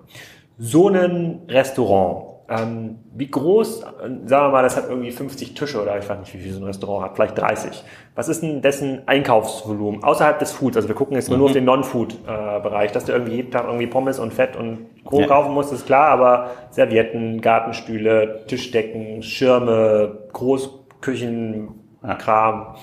[0.57, 5.97] So ein Restaurant, ähm, wie groß, sagen wir mal, das hat irgendwie 50 Tische oder
[5.97, 7.83] ich weiß nicht, wie viel so ein Restaurant hat, vielleicht 30.
[8.15, 10.77] Was ist denn dessen Einkaufsvolumen außerhalb des Foods?
[10.77, 11.37] Also wir gucken jetzt mhm.
[11.37, 15.19] nur auf den Non-Food-Bereich, dass du irgendwie jeden Tag irgendwie Pommes und Fett und Co.
[15.21, 15.27] Ja.
[15.27, 21.69] kaufen musst, ist klar, aber Servietten, Gartenstühle, Tischdecken, Schirme, Großküchen,
[22.17, 22.75] Kram.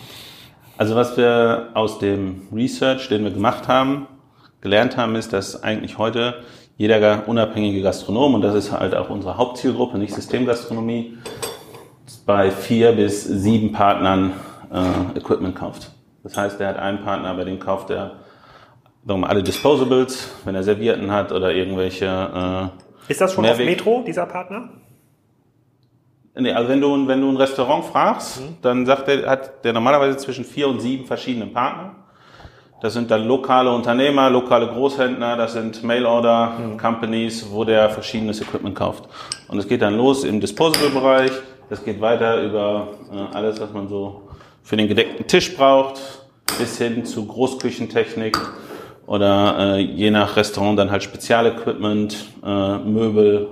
[0.77, 4.09] Also was wir aus dem Research, den wir gemacht haben,
[4.61, 6.43] gelernt haben, ist, dass eigentlich heute
[6.77, 11.19] jeder unabhängige Gastronom, und das ist halt auch unsere Hauptzielgruppe, nicht Systemgastronomie,
[12.27, 14.33] bei vier bis sieben Partnern
[14.73, 15.91] äh, Equipment kauft.
[16.23, 18.13] Das heißt, er hat einen Partner, bei dem kauft er
[19.07, 22.71] sagen alle Disposables, wenn er Servierten hat oder irgendwelche.
[23.09, 23.61] Äh, ist das schon Mehrweg.
[23.61, 24.71] auf Metro, dieser Partner?
[26.37, 28.57] Nee, also wenn du, wenn du ein Restaurant fragst, mhm.
[28.63, 31.95] dann sagt er, hat der normalerweise zwischen vier und sieben verschiedene Partner.
[32.85, 39.09] Das sind dann lokale Unternehmer, lokale Großhändler, das sind Mail-Order-Companies, wo der verschiedenes Equipment kauft.
[39.49, 41.31] Und es geht dann los im Disposable-Bereich,
[41.71, 44.29] das geht weiter über äh, alles, was man so
[44.63, 45.99] für den gedeckten Tisch braucht,
[46.59, 48.39] bis hin zu Großküchentechnik
[49.07, 53.49] oder äh, je nach Restaurant dann halt Spezialequipment, äh, Möbel.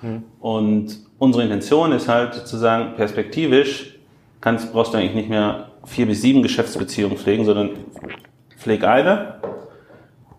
[0.00, 0.22] Hm.
[0.38, 3.98] Und unsere Intention ist halt zu sagen, perspektivisch
[4.40, 7.70] kannst, brauchst du eigentlich nicht mehr vier bis sieben Geschäftsbeziehungen pflegen, sondern
[8.66, 9.36] pfleg eine.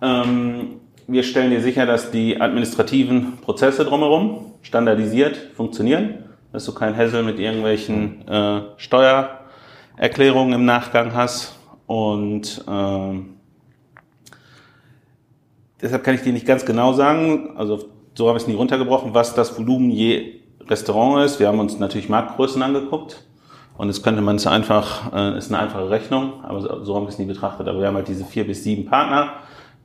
[0.02, 6.98] Ähm, wir stellen dir sicher, dass die administrativen Prozesse drumherum standardisiert funktionieren, dass du kein
[6.98, 11.58] Hassel mit irgendwelchen äh, Steuererklärungen im Nachgang hast.
[11.86, 13.20] Und äh,
[15.82, 19.14] deshalb kann ich dir nicht ganz genau sagen, also so habe ich es nie runtergebrochen,
[19.14, 21.40] was das Volumen je Restaurant ist.
[21.40, 23.24] Wir haben uns natürlich Marktgrößen angeguckt.
[23.78, 27.04] Und jetzt könnte man es einfach, äh, ist eine einfache Rechnung, aber so, so haben
[27.04, 27.68] wir es nie betrachtet.
[27.68, 29.34] Aber wir haben halt diese vier bis sieben Partner,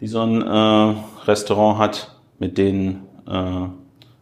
[0.01, 0.95] die so ein äh,
[1.27, 3.69] Restaurant hat, mit denen äh,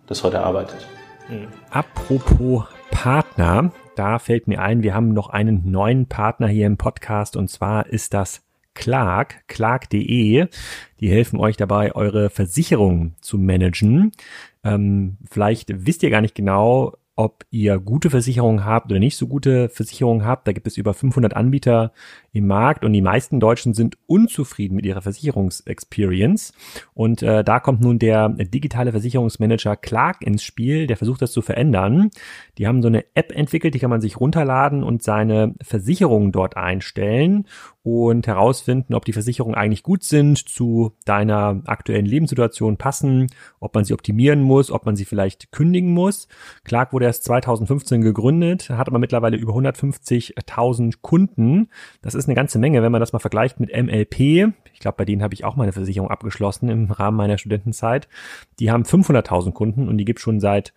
[0.07, 0.87] das heute arbeitet.
[1.29, 1.47] Hm.
[1.71, 7.37] Apropos Partner, da fällt mir ein, wir haben noch einen neuen Partner hier im Podcast
[7.37, 8.43] und zwar ist das
[8.75, 10.47] Clark, clark.de.
[11.01, 14.13] Die helfen euch dabei, eure Versicherung zu managen.
[14.65, 19.27] Ähm, vielleicht wisst ihr gar nicht genau, ob ihr gute Versicherungen habt oder nicht so
[19.27, 20.49] gute Versicherungen habt.
[20.49, 21.93] Da gibt es über 500 Anbieter
[22.33, 26.53] im Markt und die meisten Deutschen sind unzufrieden mit ihrer Versicherungsexperience.
[26.95, 31.43] Und äh, da kommt nun der digitale Versicherungsmanager Clark ins Spiel, der versucht das zu
[31.43, 32.11] verändern.
[32.59, 36.57] Die haben so eine App entwickelt, die kann man sich runterladen und seine Versicherungen dort
[36.57, 37.47] einstellen
[37.83, 43.85] und herausfinden, ob die Versicherungen eigentlich gut sind, zu deiner aktuellen Lebenssituation passen, ob man
[43.85, 46.29] sie optimieren muss, ob man sie vielleicht kündigen muss.
[46.65, 51.69] Clark wurde erst 2015 gegründet, hat aber mittlerweile über 150.000 Kunden.
[52.03, 54.53] Das eine ganze Menge, wenn man das mal vergleicht mit MLP.
[54.73, 58.09] Ich glaube, bei denen habe ich auch meine Versicherung abgeschlossen im Rahmen meiner Studentenzeit.
[58.59, 60.73] Die haben 500.000 Kunden und die gibt schon seit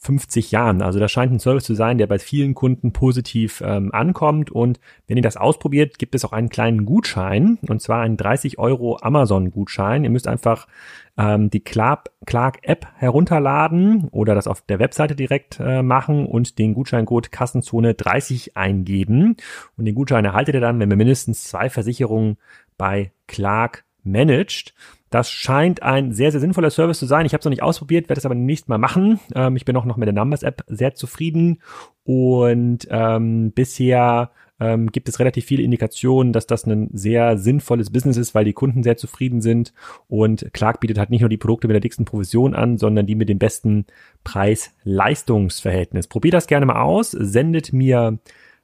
[0.00, 0.80] 50 Jahren.
[0.80, 4.50] Also das scheint ein Service zu sein, der bei vielen Kunden positiv ähm, ankommt.
[4.50, 8.58] Und wenn ihr das ausprobiert, gibt es auch einen kleinen Gutschein, und zwar einen 30
[8.58, 10.04] Euro Amazon-Gutschein.
[10.04, 10.68] Ihr müsst einfach
[11.16, 17.32] ähm, die Clark-App herunterladen oder das auf der Webseite direkt äh, machen und den Gutscheincode
[17.32, 19.36] Kassenzone 30 eingeben.
[19.76, 22.36] Und den Gutschein erhaltet ihr dann, wenn ihr mindestens zwei Versicherungen
[22.76, 24.74] bei Clark managt.
[25.10, 27.26] Das scheint ein sehr, sehr sinnvoller Service zu sein.
[27.26, 29.20] Ich habe es noch nicht ausprobiert, werde es aber nächstes Mal machen.
[29.34, 31.62] Ähm, ich bin auch noch mit der Numbers-App sehr zufrieden
[32.04, 38.16] und ähm, bisher ähm, gibt es relativ viele Indikationen, dass das ein sehr sinnvolles Business
[38.16, 39.72] ist, weil die Kunden sehr zufrieden sind
[40.08, 43.14] und Clark bietet halt nicht nur die Produkte mit der dicksten Provision an, sondern die
[43.14, 43.86] mit dem besten
[44.24, 46.08] Preis-Leistungsverhältnis.
[46.08, 48.18] Probiert das gerne mal aus, sendet mir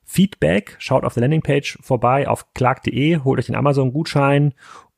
[0.07, 4.53] Feedback, schaut auf der Landingpage vorbei auf clark.de, holt euch den Amazon-Gutschein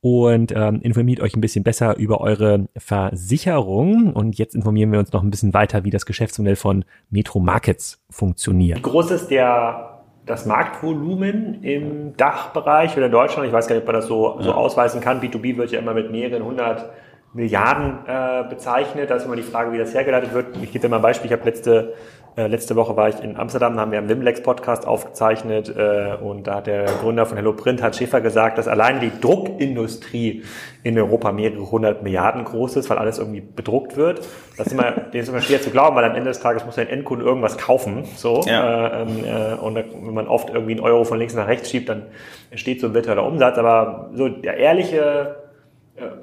[0.06, 4.12] und ähm, informiert euch ein bisschen besser über eure Versicherung.
[4.12, 8.00] Und jetzt informieren wir uns noch ein bisschen weiter, wie das Geschäftsmodell von Metro Markets
[8.08, 8.78] funktioniert.
[8.78, 13.48] Wie groß ist der, das Marktvolumen im Dachbereich oder in Deutschland?
[13.48, 15.20] Ich weiß gar nicht, ob man das so, so ausweisen kann.
[15.20, 16.88] B2B wird ja immer mit mehreren hundert
[17.32, 19.10] Milliarden äh, bezeichnet.
[19.10, 20.56] Da ist immer die Frage, wie das hergeleitet wird.
[20.62, 21.26] Ich gebe dir mal ein Beispiel.
[21.26, 21.94] Ich habe letzte
[22.36, 26.16] Äh, letzte Woche war ich in Amsterdam, da haben wir einen Wimlex Podcast aufgezeichnet äh,
[26.22, 30.42] und da hat der Gründer von Hello Print, Hat Schäfer, gesagt, dass allein die Druckindustrie
[30.82, 34.20] in Europa mehrere hundert Milliarden groß ist, weil alles irgendwie bedruckt wird.
[34.58, 36.76] Das ist immer, dem ist immer schwer zu glauben, weil am Ende des Tages muss
[36.76, 38.04] ein Endkunde irgendwas kaufen.
[38.16, 38.42] So.
[38.44, 38.86] Ja.
[38.86, 41.88] Äh, ähm, äh, und wenn man oft irgendwie einen Euro von links nach rechts schiebt,
[41.88, 42.02] dann
[42.50, 43.56] entsteht so ein virtueller Umsatz.
[43.56, 45.45] Aber so der ehrliche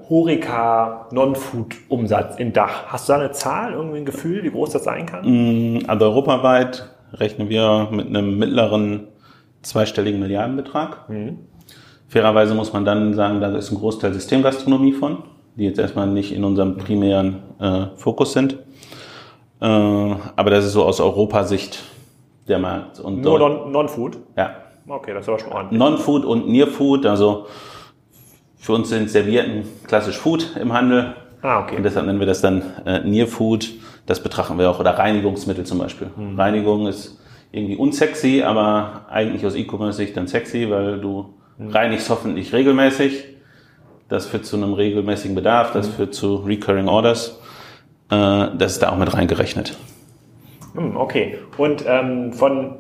[0.10, 2.86] Horeca Non-Food-Umsatz im Dach.
[2.88, 5.78] Hast du da eine Zahl, irgendwie ein Gefühl, wie groß das sein kann?
[5.78, 9.08] Mm, also europaweit rechnen wir mit einem mittleren
[9.62, 11.10] zweistelligen Milliardenbetrag.
[11.10, 11.40] Mhm.
[12.08, 15.24] Fairerweise muss man dann sagen, da ist ein Großteil Systemgastronomie von,
[15.56, 18.60] die jetzt erstmal nicht in unserem primären äh, Fokus sind.
[19.60, 21.84] Äh, aber das ist so aus Europasicht
[22.48, 23.00] der Markt.
[23.00, 24.18] Und Nur Non-Food?
[24.38, 24.56] ja.
[24.86, 25.80] Okay, das ist aber schon ordentlich.
[25.80, 27.46] Non-Food und Near-Food, also
[28.64, 31.16] für uns sind Servietten klassisch Food im Handel.
[31.42, 31.76] Ah, okay.
[31.76, 33.74] Und deshalb nennen wir das dann äh, Near Food.
[34.06, 34.80] Das betrachten wir auch.
[34.80, 36.12] Oder Reinigungsmittel zum Beispiel.
[36.16, 36.40] Mhm.
[36.40, 37.22] Reinigung ist
[37.52, 41.72] irgendwie unsexy, aber eigentlich aus E-Commerce-Sicht dann sexy, weil du mhm.
[41.72, 43.26] reinigst hoffentlich regelmäßig.
[44.08, 45.94] Das führt zu einem regelmäßigen Bedarf, das mhm.
[45.96, 47.42] führt zu Recurring Orders.
[48.10, 49.78] Äh, das ist da auch mit reingerechnet.
[50.74, 51.38] Hm, okay.
[51.58, 52.76] Und ähm, von,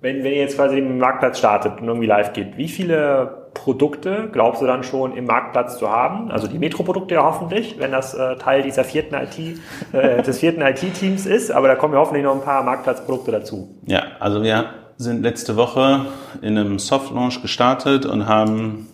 [0.00, 4.28] wenn, wenn ihr jetzt quasi den Marktplatz startet und irgendwie live geht, wie viele Produkte
[4.32, 6.30] glaubst du dann schon im Marktplatz zu haben?
[6.30, 9.58] Also die Metro-Produkte ja hoffentlich, wenn das äh, Teil dieser vierten IT,
[9.92, 13.68] äh, des vierten IT-Teams ist, aber da kommen ja hoffentlich noch ein paar Marktplatzprodukte dazu.
[13.86, 16.06] Ja, also wir sind letzte Woche
[16.42, 18.88] in einem Soft-Launch gestartet und haben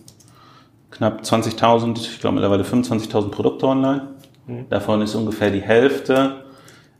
[0.91, 4.07] knapp 20.000, ich glaube mittlerweile 25.000 Produkte online.
[4.47, 4.69] Mhm.
[4.69, 6.43] Davon ist ungefähr die Hälfte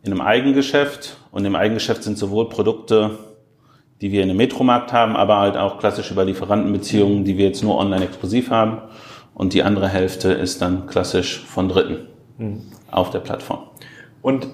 [0.03, 3.17] in einem Eigengeschäft und im Eigengeschäft sind sowohl Produkte
[4.01, 7.63] die wir in einem Metromarkt haben, aber halt auch klassisch über Lieferantenbeziehungen, die wir jetzt
[7.63, 8.79] nur online exklusiv haben.
[9.33, 12.61] Und die andere Hälfte ist dann klassisch von Dritten mhm.
[12.89, 13.59] auf der Plattform.
[14.21, 14.47] Und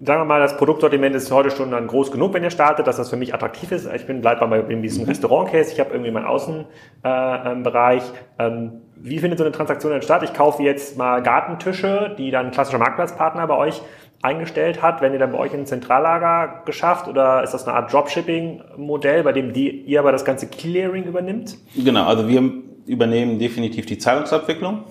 [0.00, 2.96] sagen wir mal, das Produktsortiment ist heute schon dann groß genug, wenn ihr startet, dass
[2.96, 3.88] das für mich attraktiv ist.
[3.94, 5.10] Ich bin bleib mal in diesem mhm.
[5.10, 8.02] Restaurant-Case, ich habe irgendwie meinen Außenbereich.
[8.38, 10.22] Äh, ähm, wie findet so eine Transaktion denn statt?
[10.22, 13.82] Ich kaufe jetzt mal Gartentische, die dann klassischer Marktplatzpartner bei euch
[14.22, 17.92] eingestellt hat, wenn ihr dann bei euch ein Zentrallager geschafft oder ist das eine Art
[17.92, 21.58] Dropshipping-Modell, bei dem die, ihr aber das ganze Clearing übernimmt?
[21.74, 22.50] Genau, also wir
[22.86, 24.84] übernehmen definitiv die Zahlungsabwicklung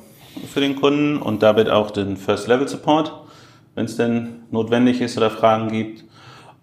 [0.53, 3.13] für den Kunden und damit auch den First-Level-Support,
[3.75, 6.03] wenn es denn notwendig ist oder Fragen gibt.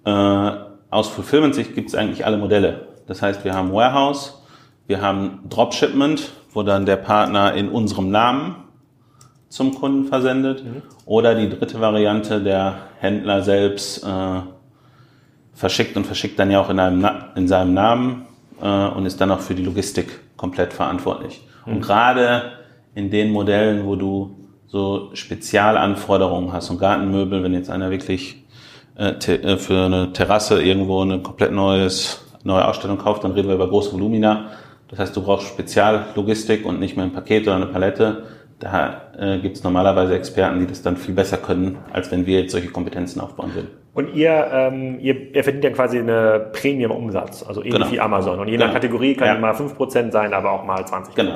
[0.05, 0.51] Äh,
[0.91, 2.89] aus Fulfillment-Sicht gibt es eigentlich alle Modelle.
[3.07, 4.43] Das heißt, wir haben Warehouse,
[4.87, 8.57] wir haben Dropshipment, wo dann der Partner in unserem Namen
[9.49, 10.65] zum Kunden versendet.
[10.65, 10.83] Mhm.
[11.07, 14.41] Oder die dritte Variante, der Händler selbst äh,
[15.55, 18.27] verschickt und verschickt dann ja auch in, einem, in seinem Namen
[18.61, 21.47] äh, und ist dann auch für die Logistik komplett verantwortlich.
[21.67, 21.73] Mhm.
[21.73, 22.53] Und gerade
[22.95, 28.45] in den Modellen, wo du so Spezialanforderungen hast und Gartenmöbel, wenn jetzt einer wirklich
[28.97, 33.55] äh, äh, für eine Terrasse irgendwo eine komplett neues, neue Ausstellung kauft, dann reden wir
[33.55, 34.51] über große Volumina.
[34.89, 38.25] Das heißt, du brauchst Speziallogistik und nicht mehr ein Paket oder eine Palette
[38.59, 42.41] da äh, gibt es normalerweise Experten, die das dann viel besser können, als wenn wir
[42.41, 43.71] jetzt solche Kompetenzen aufbauen würden.
[43.95, 47.91] Und ihr, ähm, ihr, ihr verdient ja quasi eine Premium-Umsatz, also ähnlich genau.
[47.91, 48.39] wie Amazon.
[48.39, 48.75] Und je nach genau.
[48.75, 49.39] Kategorie kann ja.
[49.39, 51.17] mal 5% sein, aber auch mal 20%.
[51.17, 51.35] Genau.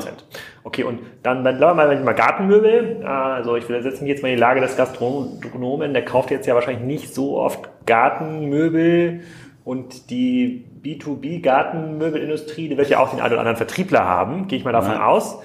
[0.63, 3.05] Okay, und dann, dann bleiben wir mal, mal Gartenmöbel.
[3.05, 6.55] Also ich setze mich jetzt mal in die Lage des Gastronomen, der kauft jetzt ja
[6.55, 9.23] wahrscheinlich nicht so oft Gartenmöbel
[9.65, 14.65] und die B2B-Gartenmöbelindustrie, die wird ja auch den einen oder anderen Vertriebler haben, gehe ich
[14.65, 15.07] mal davon ja.
[15.07, 15.39] aus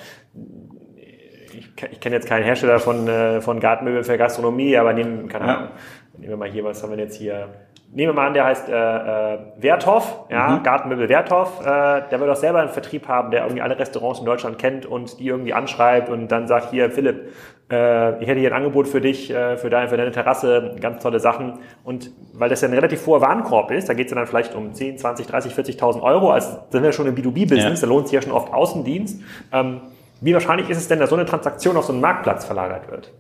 [1.92, 5.70] ich kenne jetzt keinen Hersteller von, äh, von Gartenmöbeln für Gastronomie, aber nehmen, keine Ahnung,
[6.18, 7.50] nehmen wir mal hier, was haben wir jetzt hier?
[7.94, 10.64] Nehmen wir mal an, der heißt äh, äh, Werthoff, ja, mhm.
[10.64, 14.26] Gartenmöbel Werthoff, äh, der wird auch selber einen Vertrieb haben, der irgendwie alle Restaurants in
[14.26, 17.32] Deutschland kennt und die irgendwie anschreibt und dann sagt, hier, Philipp,
[17.72, 21.02] äh, ich hätte hier ein Angebot für dich, äh, für, deine, für deine Terrasse, ganz
[21.02, 21.60] tolle Sachen.
[21.84, 24.54] Und weil das ja ein relativ hoher Warenkorb ist, da geht es ja dann vielleicht
[24.54, 27.88] um 10, 20, 30, 40.000 Euro, also sind wir schon im B2B-Business, ja.
[27.88, 29.22] da lohnt sich ja schon oft Außendienst.
[29.54, 29.82] Ähm,
[30.22, 33.12] wie wahrscheinlich ist es denn, dass so eine Transaktion auf so einen Marktplatz verlagert wird?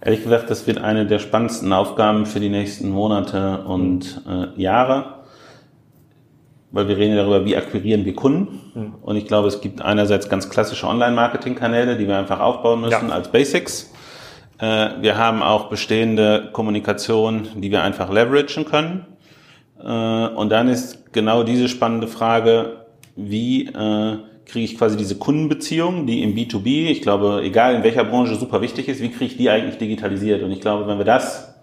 [0.00, 5.24] Ehrlich gesagt, das wird eine der spannendsten Aufgaben für die nächsten Monate und äh, Jahre,
[6.70, 8.60] weil wir reden darüber, wie akquirieren wir Kunden.
[8.74, 8.94] Mhm.
[9.02, 13.14] Und ich glaube, es gibt einerseits ganz klassische Online-Marketing-Kanäle, die wir einfach aufbauen müssen ja.
[13.14, 13.92] als Basics.
[14.58, 19.06] Äh, wir haben auch bestehende Kommunikation, die wir einfach leveragen können.
[19.82, 26.06] Äh, und dann ist genau diese spannende Frage, wie äh, kriege ich quasi diese Kundenbeziehung,
[26.06, 29.36] die im B2B, ich glaube, egal in welcher Branche super wichtig ist, wie kriege ich
[29.36, 30.42] die eigentlich digitalisiert?
[30.42, 31.54] Und ich glaube, wenn wir das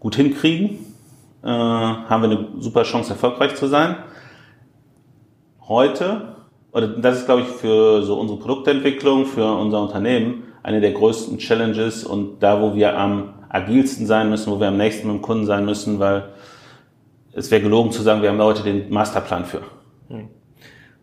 [0.00, 0.78] gut hinkriegen,
[1.42, 3.96] äh, haben wir eine super Chance, erfolgreich zu sein.
[5.68, 6.36] Heute,
[6.72, 11.38] oder das ist, glaube ich, für so unsere Produktentwicklung, für unser Unternehmen eine der größten
[11.38, 15.22] Challenges und da, wo wir am agilsten sein müssen, wo wir am nächsten mit dem
[15.22, 16.30] Kunden sein müssen, weil
[17.32, 19.62] es wäre gelogen zu sagen, wir haben da heute den Masterplan für.
[20.08, 20.28] Hm.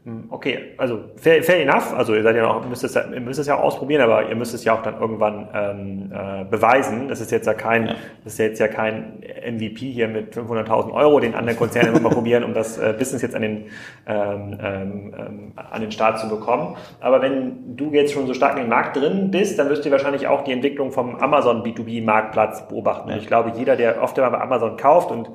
[0.05, 1.91] Hm, okay, also fair, fair enough.
[1.91, 4.35] Also ihr seid ja auch, müsst es, ihr müsst es ja auch ausprobieren, aber ihr
[4.35, 7.07] müsst es ja auch dann irgendwann ähm, äh, beweisen.
[7.07, 7.95] Das ist jetzt ja kein, ja.
[8.23, 12.09] das ist jetzt ja kein MVP hier mit 500.000 Euro, den andere Konzerne immer mal
[12.09, 13.65] probieren, um das äh, Business jetzt an den
[14.05, 16.75] ähm, ähm, an den Start zu bekommen.
[16.99, 19.89] Aber wenn du jetzt schon so stark in den Markt drin bist, dann wirst du
[19.89, 23.09] wahrscheinlich auch die Entwicklung vom Amazon B2B Marktplatz beobachten.
[23.09, 23.17] Ja.
[23.17, 25.31] Ich glaube, jeder, der oft einmal bei Amazon kauft und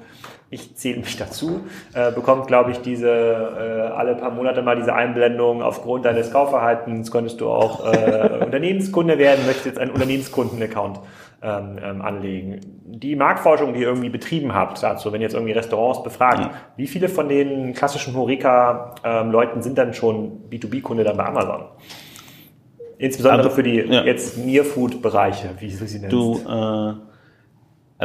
[0.53, 1.61] ich zähle mich dazu,
[1.95, 7.13] äh, bekommt, glaube ich, diese äh, alle paar Monate mal diese Einblendung, aufgrund deines Kaufverhaltens
[7.13, 10.99] könntest du auch äh, Unternehmenskunde werden, möchtest jetzt einen Unternehmenskunden-Account
[11.43, 12.61] ähm, ähm, anlegen.
[12.85, 16.51] Die Marktforschung, die ihr irgendwie betrieben habt dazu, wenn ihr jetzt irgendwie Restaurants befragt, ja.
[16.77, 21.67] wie viele von den klassischen Horeca-Leuten ähm, sind dann schon B2B-Kunde dann bei Amazon?
[22.99, 24.03] Insbesondere also, für die ja.
[24.03, 26.13] jetzt Near-Food-Bereiche, wie du sie nennst.
[26.13, 27.10] Du, äh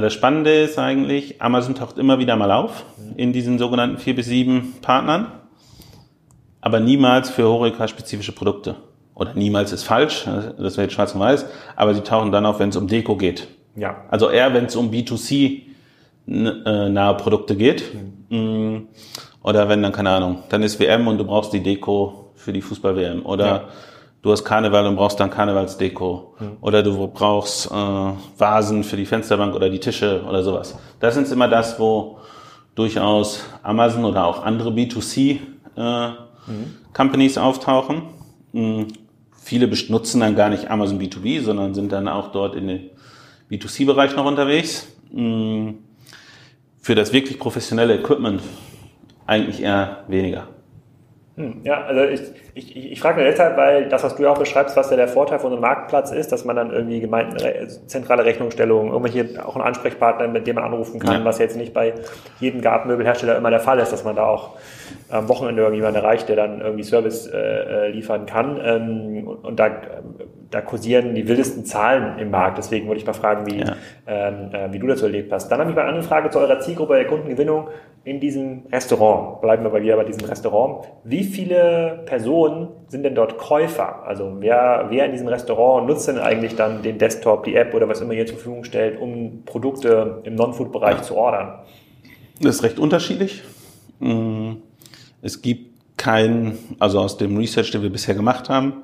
[0.02, 4.26] das Spannende ist eigentlich, Amazon taucht immer wieder mal auf in diesen sogenannten vier bis
[4.26, 5.32] sieben Partnern,
[6.60, 8.76] aber niemals für Horeca-spezifische Produkte.
[9.14, 11.46] Oder niemals ist falsch, das wäre jetzt schwarz und weiß,
[11.78, 13.48] aber sie tauchen dann auf, wenn es um Deko geht.
[13.78, 14.04] Ja.
[14.10, 15.62] Also eher, wenn es um B2C
[16.28, 17.84] äh, Produkte geht.
[18.30, 18.88] Mhm.
[19.42, 22.62] Oder wenn dann, keine Ahnung, dann ist WM und du brauchst die Deko für die
[22.62, 23.26] Fußball-WM.
[23.26, 23.64] Oder ja
[24.26, 26.34] du hast Karneval und brauchst dann Karnevalsdeko.
[26.40, 26.58] Mhm.
[26.60, 27.74] Oder du brauchst äh,
[28.38, 30.76] Vasen für die Fensterbank oder die Tische oder sowas.
[31.00, 32.18] Das ist immer das, wo
[32.74, 35.38] durchaus Amazon oder auch andere B2C
[35.78, 36.16] äh, mhm.
[36.92, 38.02] Companies auftauchen.
[38.52, 38.88] Mhm.
[39.44, 42.90] Viele nutzen dann gar nicht Amazon B2B, sondern sind dann auch dort in den
[43.52, 44.88] B2C-Bereich noch unterwegs.
[45.12, 45.84] Mhm.
[46.82, 48.42] Für das wirklich professionelle Equipment
[49.28, 50.48] eigentlich eher weniger.
[51.36, 52.22] Hm, ja, also ich,
[52.58, 54.96] ich, ich, ich frage nur deshalb, weil das, was du ja auch beschreibst, was ja
[54.96, 57.38] der Vorteil von so einem Marktplatz ist, dass man dann irgendwie gemeinten
[57.88, 61.26] zentrale Rechnungsstellungen, irgendwelche auch einen Ansprechpartner, mit dem man anrufen kann, ja.
[61.26, 61.94] was jetzt nicht bei
[62.40, 64.52] jedem Gartenmöbelhersteller immer der Fall ist, dass man da auch
[65.10, 68.60] am Wochenende irgendjemand erreicht, der dann irgendwie Service äh, äh liefern kann.
[68.64, 69.72] Ähm, und da,
[70.50, 72.58] da kursieren die wildesten Zahlen im Markt.
[72.58, 73.76] Deswegen wollte ich mal fragen, wie, ja.
[74.08, 75.50] ähm, äh, wie du das erlebt hast.
[75.50, 77.68] Dann habe ich mal eine Frage zu eurer Zielgruppe der Kundengewinnung
[78.06, 79.42] in diesem Restaurant.
[79.42, 80.86] Bleiben wir mal wieder bei diesem Restaurant.
[81.04, 82.45] Wie viele Personen
[82.88, 84.04] sind denn dort Käufer?
[84.06, 87.88] Also wer, wer in diesem Restaurant nutzt denn eigentlich dann den Desktop, die App oder
[87.88, 91.60] was immer ihr zur Verfügung stellt, um Produkte im Non-Food-Bereich zu ordern?
[92.42, 93.44] Das ist recht unterschiedlich.
[94.00, 94.54] Mm,
[95.22, 98.84] es gibt keinen, also aus dem Research, den wir bisher gemacht haben,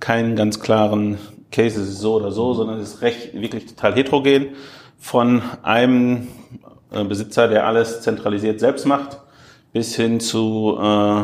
[0.00, 1.18] keinen ganz klaren
[1.50, 4.48] Case, es ist so oder so, sondern es ist recht, wirklich total heterogen.
[4.98, 6.28] Von einem
[6.92, 9.18] äh, Besitzer, der alles zentralisiert selbst macht,
[9.72, 11.22] bis hin zu äh,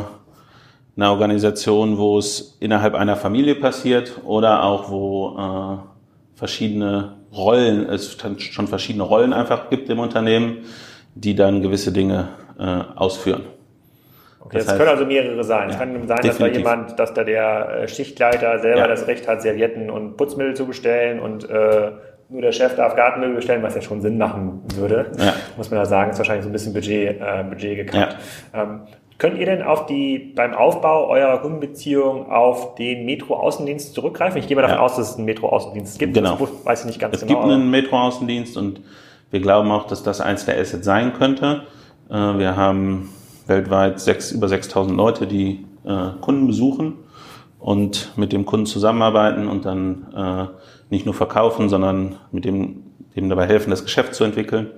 [0.99, 8.17] einer Organisation, wo es innerhalb einer Familie passiert oder auch wo äh, verschiedene Rollen, es
[8.39, 10.65] schon verschiedene Rollen einfach gibt im Unternehmen,
[11.15, 12.65] die dann gewisse Dinge äh,
[12.97, 13.43] ausführen.
[14.41, 15.69] Okay, das, das heißt, können also mehrere sein.
[15.69, 16.39] Es ja, kann sein, definitiv.
[16.39, 18.89] dass da jemand, dass da der äh, Schichtleiter selber ja.
[18.89, 21.93] das Recht hat, Servietten und Putzmittel zu bestellen und äh,
[22.31, 25.35] nur der Chef darf Gartenmöbel bestellen, was ja schon Sinn machen würde, ja.
[25.57, 28.17] muss man da sagen, ist wahrscheinlich so ein bisschen Budget, äh, Budget gekappt.
[28.53, 28.63] Ja.
[28.63, 28.81] Ähm,
[29.19, 34.39] könnt ihr denn auf die, beim Aufbau eurer Kundenbeziehung auf den Metro-Außendienst zurückgreifen?
[34.39, 34.83] Ich gehe mal davon ja.
[34.83, 36.15] aus, dass es einen Metro-Außendienst gibt.
[36.15, 36.37] Genau.
[36.37, 37.41] Das weiß ich nicht ganz es genau.
[37.41, 38.81] Es gibt einen Metro-Außendienst und
[39.31, 41.65] wir glauben auch, dass das eins der Assets sein könnte.
[42.09, 43.11] Äh, wir haben
[43.47, 46.95] weltweit sechs, über 6000 Leute, die äh, Kunden besuchen
[47.59, 50.47] und mit dem Kunden zusammenarbeiten und dann äh,
[50.91, 52.85] nicht nur verkaufen, sondern mit dem,
[53.17, 54.71] dem dabei helfen, das Geschäft zu entwickeln.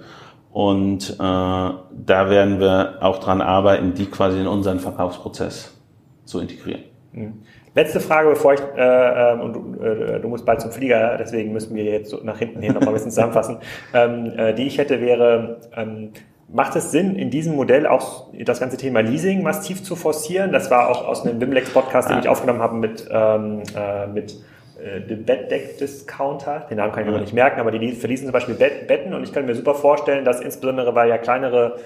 [0.52, 5.76] Und äh, da werden wir auch dran arbeiten, die quasi in unseren Verkaufsprozess
[6.24, 6.82] zu integrieren.
[7.12, 7.42] Mhm.
[7.74, 11.52] Letzte Frage, bevor ich, äh, ähm, und du, äh, du musst bald zum Flieger, deswegen
[11.52, 13.58] müssen wir jetzt so nach hinten hin noch mal ein bisschen zusammenfassen,
[13.94, 16.10] ähm, äh, die ich hätte wäre, ähm,
[16.52, 20.50] Macht es Sinn, in diesem Modell auch das ganze Thema Leasing massiv zu forcieren?
[20.50, 24.34] Das war auch aus einem Bimlex-Podcast, den ich aufgenommen habe mit, ähm, äh, mit
[24.82, 26.66] äh, dem Bettdeck-Discounter.
[26.70, 27.22] Den Namen kann ich mir mhm.
[27.22, 30.24] nicht merken, aber die verließen zum Beispiel Bet Betten und ich kann mir super vorstellen,
[30.24, 31.78] dass insbesondere weil ja kleinere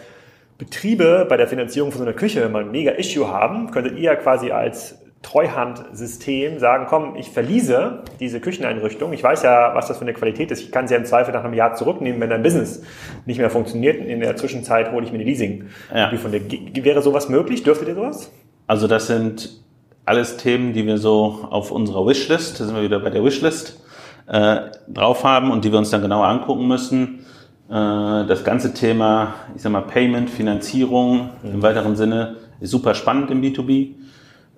[0.58, 4.04] Betriebe bei der Finanzierung von so einer Küche mal ein mega Issue haben, könntet ihr
[4.04, 9.12] ja quasi als Treuhandsystem sagen, komm, ich verliese diese Kücheneinrichtung.
[9.12, 10.60] Ich weiß ja, was das für eine Qualität ist.
[10.60, 12.82] Ich kann sie ja im Zweifel nach einem Jahr zurücknehmen, wenn dein Business
[13.24, 14.04] nicht mehr funktioniert.
[14.04, 15.70] In der Zwischenzeit hole ich mir eine Leasing.
[15.92, 16.14] Ja.
[16.16, 16.42] Von der,
[16.84, 17.62] wäre sowas möglich?
[17.62, 18.30] Dürftet ihr sowas?
[18.66, 19.63] Also das sind
[20.04, 23.80] alles Themen, die wir so auf unserer Wishlist, da sind wir wieder bei der Wishlist,
[24.26, 24.56] äh,
[24.88, 27.20] drauf haben und die wir uns dann genauer angucken müssen.
[27.68, 27.72] Äh,
[28.26, 31.54] das ganze Thema, ich sag mal, Payment, Finanzierung mhm.
[31.54, 33.94] im weiteren Sinne ist super spannend im B2B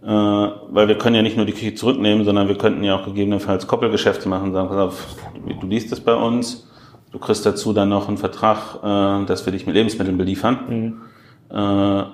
[0.02, 3.04] äh, weil wir können ja nicht nur die Küche zurücknehmen, sondern wir könnten ja auch
[3.06, 5.16] gegebenenfalls Koppelgeschäfte machen, sagen, pass auf,
[5.60, 6.66] du liest es bei uns,
[7.16, 10.58] Du kriegst dazu dann noch einen Vertrag, äh, dass wir dich mit Lebensmitteln beliefern.
[10.68, 11.56] Mhm.
[11.56, 12.04] Äh,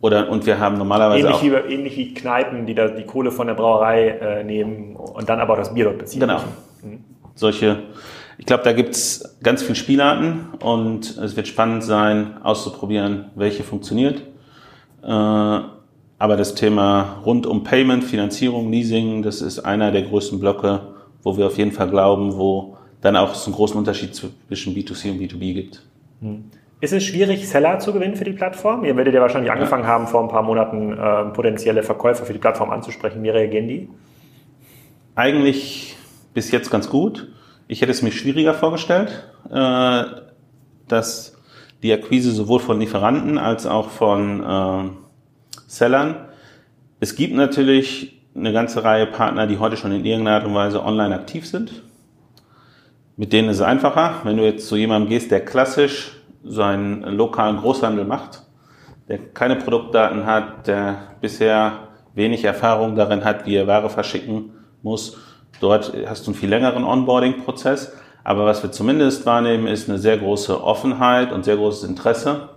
[0.00, 1.42] oder, und wir haben normalerweise ähnlich auch...
[1.42, 5.40] Wie, ähnlich wie Kneipen, die da die Kohle von der Brauerei äh, nehmen und dann
[5.40, 6.20] aber auch das Bier dort beziehen.
[6.20, 6.38] Genau.
[6.82, 7.04] Mhm.
[7.34, 7.82] Solche,
[8.36, 14.22] ich glaube, da gibt's ganz viele Spielarten und es wird spannend sein, auszuprobieren, welche funktioniert.
[15.02, 15.08] Äh,
[16.20, 20.80] aber das Thema rund um Payment, Finanzierung, Leasing, das ist einer der größten Blöcke,
[21.22, 25.10] wo wir auf jeden Fall glauben, wo dann auch es einen großen Unterschied zwischen B2C
[25.10, 25.82] und B2B gibt.
[26.20, 26.44] Mhm.
[26.80, 28.84] Ist es schwierig, Seller zu gewinnen für die Plattform?
[28.84, 32.38] Ihr werdet ja wahrscheinlich angefangen haben, vor ein paar Monaten äh, potenzielle Verkäufer für die
[32.38, 33.22] Plattform anzusprechen.
[33.24, 33.88] Wie reagieren die?
[35.16, 35.96] Eigentlich
[36.34, 37.32] bis jetzt ganz gut.
[37.66, 40.04] Ich hätte es mir schwieriger vorgestellt, äh,
[40.86, 41.36] dass
[41.82, 44.90] die Akquise sowohl von Lieferanten als auch von äh,
[45.66, 46.28] Sellern.
[47.00, 50.84] Es gibt natürlich eine ganze Reihe Partner, die heute schon in irgendeiner Art und Weise
[50.84, 51.82] online aktiv sind.
[53.16, 54.20] Mit denen ist es einfacher.
[54.22, 58.42] Wenn du jetzt zu jemandem gehst, der klassisch seinen lokalen Großhandel macht,
[59.08, 65.16] der keine Produktdaten hat, der bisher wenig Erfahrung darin hat, wie er Ware verschicken muss.
[65.60, 67.92] Dort hast du einen viel längeren Onboarding-Prozess.
[68.24, 72.50] Aber was wir zumindest wahrnehmen, ist eine sehr große Offenheit und sehr großes Interesse,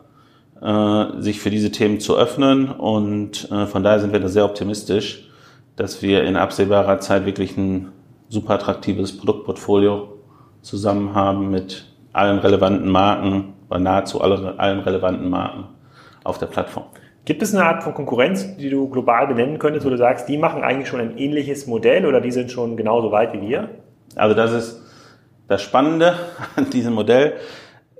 [0.62, 2.70] äh, sich für diese Themen zu öffnen.
[2.70, 5.30] Und äh, von daher sind wir da sehr optimistisch,
[5.76, 7.92] dass wir in absehbarer Zeit wirklich ein
[8.28, 10.18] super attraktives Produktportfolio
[10.62, 15.66] zusammen haben mit allen relevanten Marken, bei nahezu alle, allen relevanten Marken
[16.24, 16.86] auf der Plattform.
[17.24, 20.38] Gibt es eine Art von Konkurrenz, die du global benennen könntest, wo du sagst, die
[20.38, 23.70] machen eigentlich schon ein ähnliches Modell oder die sind schon genauso weit wie wir?
[24.16, 24.82] Also das ist
[25.48, 26.16] das Spannende
[26.56, 27.34] an diesem Modell.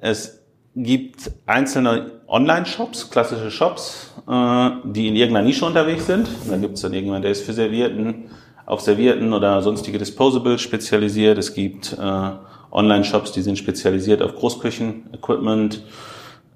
[0.02, 0.44] Es
[0.76, 6.28] gibt einzelne Online-Shops, klassische Shops, äh, die in irgendeiner Nische unterwegs sind.
[6.50, 8.30] Da gibt es dann irgendjemand, der ist für Servierten,
[8.66, 11.38] auf Servierten oder sonstige Disposables spezialisiert.
[11.38, 12.32] Es gibt äh,
[12.72, 15.84] Online-Shops, die sind spezialisiert auf Großküchen-Equipment,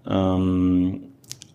[0.07, 1.03] ähm,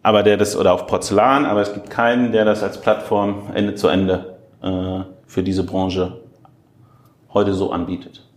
[0.03, 3.75] aber der das, oder auf Porzellan, aber es gibt keinen, der das als Plattform Ende
[3.75, 6.21] zu Ende äh, für diese Branche
[7.33, 8.30] heute so anbietet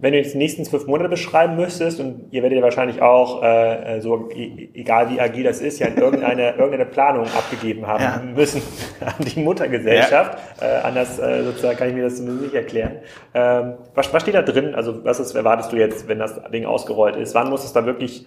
[0.00, 3.42] wenn du jetzt die nächsten zwölf Monate beschreiben müsstest, und ihr werdet ja wahrscheinlich auch,
[3.42, 8.22] äh, so e, egal wie agil das ist, ja irgendeine, irgendeine Planung abgegeben haben ja.
[8.34, 8.62] müssen
[9.00, 10.38] an die Muttergesellschaft.
[10.60, 10.66] Ja.
[10.66, 12.96] Äh, anders äh, sozusagen kann ich mir das zumindest nicht erklären.
[13.34, 14.74] Ähm, was, was steht da drin?
[14.74, 17.34] Also was ist, erwartest du jetzt, wenn das Ding ausgerollt ist?
[17.34, 18.26] Wann muss es da wirklich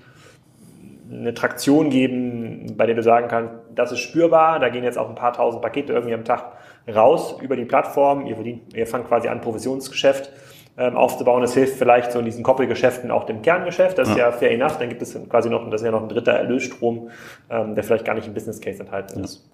[1.12, 5.10] eine Traktion geben, bei der du sagen kannst, das ist spürbar, da gehen jetzt auch
[5.10, 6.54] ein paar tausend Pakete irgendwie am Tag
[6.94, 10.32] raus über die Plattform, ihr, verdient, ihr fangt quasi an Provisionsgeschäft
[10.78, 11.42] ähm, aufzubauen.
[11.42, 13.98] Das hilft vielleicht so in diesen Koppelgeschäften auch dem Kerngeschäft.
[13.98, 14.78] Das ist ja, ja fair enough.
[14.78, 17.10] Dann gibt es quasi noch, das ist ja noch ein dritter Erlösstrom,
[17.50, 19.48] ähm, der vielleicht gar nicht im Business Case enthalten ist.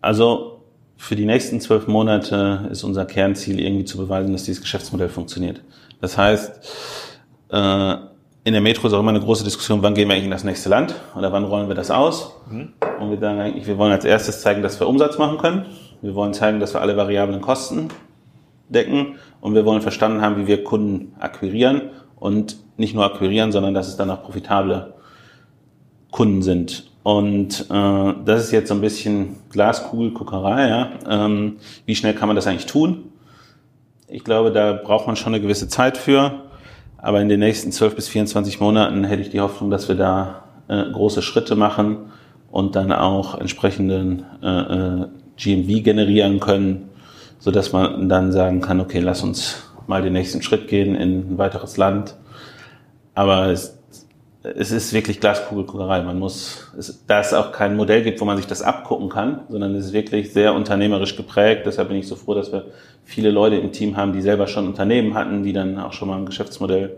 [0.00, 0.60] Also
[0.96, 5.62] für die nächsten zwölf Monate ist unser Kernziel irgendwie zu beweisen, dass dieses Geschäftsmodell funktioniert.
[6.00, 6.60] Das heißt,
[7.50, 7.94] äh,
[8.44, 10.44] in der Metro ist auch immer eine große Diskussion, wann gehen wir eigentlich in das
[10.44, 12.36] nächste Land oder wann rollen wir das aus.
[12.50, 12.72] Mhm.
[13.00, 15.66] Und wir sagen eigentlich, wir wollen als erstes zeigen, dass wir Umsatz machen können.
[16.00, 17.88] Wir wollen zeigen, dass wir alle variablen Kosten
[18.68, 23.74] decken und wir wollen verstanden haben, wie wir Kunden akquirieren und nicht nur akquirieren, sondern
[23.74, 24.94] dass es dann auch profitable
[26.12, 26.90] Kunden sind.
[27.02, 30.68] Und äh, das ist jetzt so ein bisschen Glaskugelguckerei.
[30.68, 30.90] Ja?
[31.08, 33.10] Ähm, wie schnell kann man das eigentlich tun?
[34.06, 36.44] Ich glaube, da braucht man schon eine gewisse Zeit für.
[36.96, 40.44] Aber in den nächsten 12 bis 24 Monaten hätte ich die Hoffnung, dass wir da
[40.68, 42.12] äh, große Schritte machen
[42.52, 46.90] und dann auch entsprechenden äh, äh GMV generieren können,
[47.42, 51.32] so dass man dann sagen kann, okay, lass uns mal den nächsten Schritt gehen in
[51.32, 52.14] ein weiteres Land.
[53.14, 53.80] Aber es,
[54.44, 56.02] es ist wirklich Glaskugelguckerei.
[56.02, 59.40] Man muss, es, da es auch kein Modell gibt, wo man sich das abgucken kann,
[59.48, 61.62] sondern es ist wirklich sehr unternehmerisch geprägt.
[61.66, 62.66] Deshalb bin ich so froh, dass wir
[63.02, 66.18] viele Leute im Team haben, die selber schon Unternehmen hatten, die dann auch schon mal
[66.18, 66.96] ein Geschäftsmodell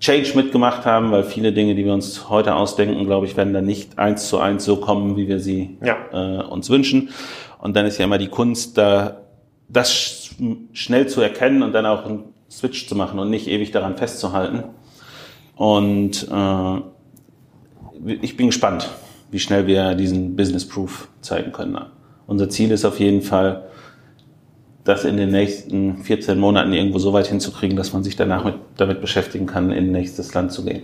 [0.00, 3.66] Change mitgemacht haben, weil viele Dinge, die wir uns heute ausdenken, glaube ich, werden dann
[3.66, 5.96] nicht eins zu eins so kommen, wie wir sie ja.
[6.12, 7.10] äh, uns wünschen.
[7.58, 9.23] Und dann ist ja immer die Kunst, da
[9.68, 10.30] das
[10.72, 14.64] schnell zu erkennen und dann auch einen Switch zu machen und nicht ewig daran festzuhalten.
[15.56, 16.80] Und äh,
[18.20, 18.90] ich bin gespannt,
[19.30, 21.78] wie schnell wir diesen Business Proof zeigen können.
[22.26, 23.68] Unser Ziel ist auf jeden Fall,
[24.84, 28.56] das in den nächsten 14 Monaten irgendwo so weit hinzukriegen, dass man sich danach mit,
[28.76, 30.82] damit beschäftigen kann, in nächstes Land zu gehen.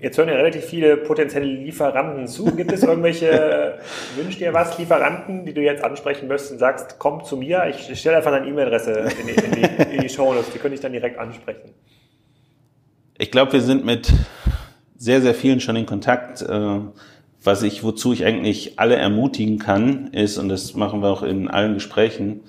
[0.00, 2.46] Jetzt hören ja relativ viele potenzielle Lieferanten zu.
[2.56, 3.78] Gibt es irgendwelche,
[4.16, 7.98] wünsch dir was, Lieferanten, die du jetzt ansprechen möchtest und sagst, komm zu mir, ich
[7.98, 10.80] stelle einfach deine E-Mail-Adresse in die, in die, in die Show Notes, die könnte ich
[10.80, 11.74] dann direkt ansprechen.
[13.18, 14.10] Ich glaube, wir sind mit
[14.96, 16.40] sehr, sehr vielen schon in Kontakt.
[16.40, 16.78] Äh,
[17.42, 21.48] was ich, wozu ich eigentlich alle ermutigen kann, ist, und das machen wir auch in
[21.48, 22.40] allen Gesprächen,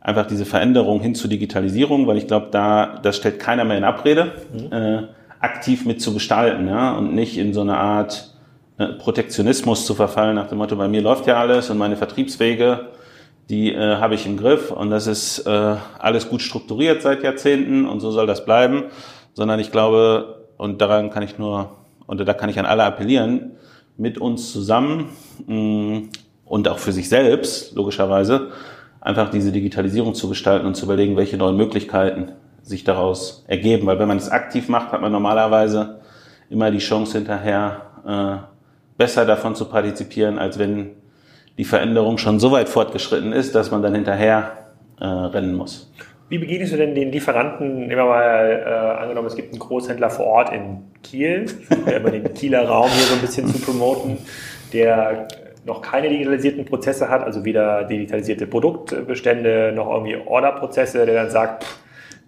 [0.00, 3.84] einfach diese Veränderung hin zur Digitalisierung, weil ich glaube, da das stellt keiner mehr in
[3.84, 5.08] Abrede, mhm.
[5.42, 8.32] Aktiv mit zu gestalten, ja, und nicht in so eine Art
[8.78, 12.88] äh, Protektionismus zu verfallen nach dem Motto, bei mir läuft ja alles und meine Vertriebswege,
[13.50, 17.86] die äh, habe ich im Griff und das ist äh, alles gut strukturiert seit Jahrzehnten
[17.86, 18.84] und so soll das bleiben,
[19.34, 21.76] sondern ich glaube, und daran kann ich nur,
[22.06, 23.52] und da kann ich an alle appellieren,
[23.96, 25.10] mit uns zusammen
[25.46, 26.08] mh, mm,
[26.46, 28.52] und auch für sich selbst, logischerweise,
[29.00, 32.32] einfach diese Digitalisierung zu gestalten und zu überlegen, welche neuen Möglichkeiten
[32.62, 33.86] sich daraus ergeben.
[33.86, 36.00] Weil wenn man es aktiv macht, hat man normalerweise
[36.50, 38.52] immer die Chance hinterher, äh,
[38.96, 40.90] besser davon zu partizipieren, als wenn
[41.58, 44.52] die Veränderung schon so weit fortgeschritten ist, dass man dann hinterher
[45.00, 45.90] äh, rennen muss.
[46.28, 47.88] Wie begegnest du denn den Lieferanten?
[47.88, 51.44] Nehmen wir mal äh, angenommen, es gibt einen Großhändler vor Ort in Kiel.
[51.44, 54.16] Ich immer den Kieler Raum hier so ein bisschen zu promoten,
[54.72, 55.28] der
[55.66, 61.64] noch keine digitalisierten Prozesse hat, also weder digitalisierte Produktbestände noch irgendwie Orderprozesse, der dann sagt,
[61.64, 61.81] pff,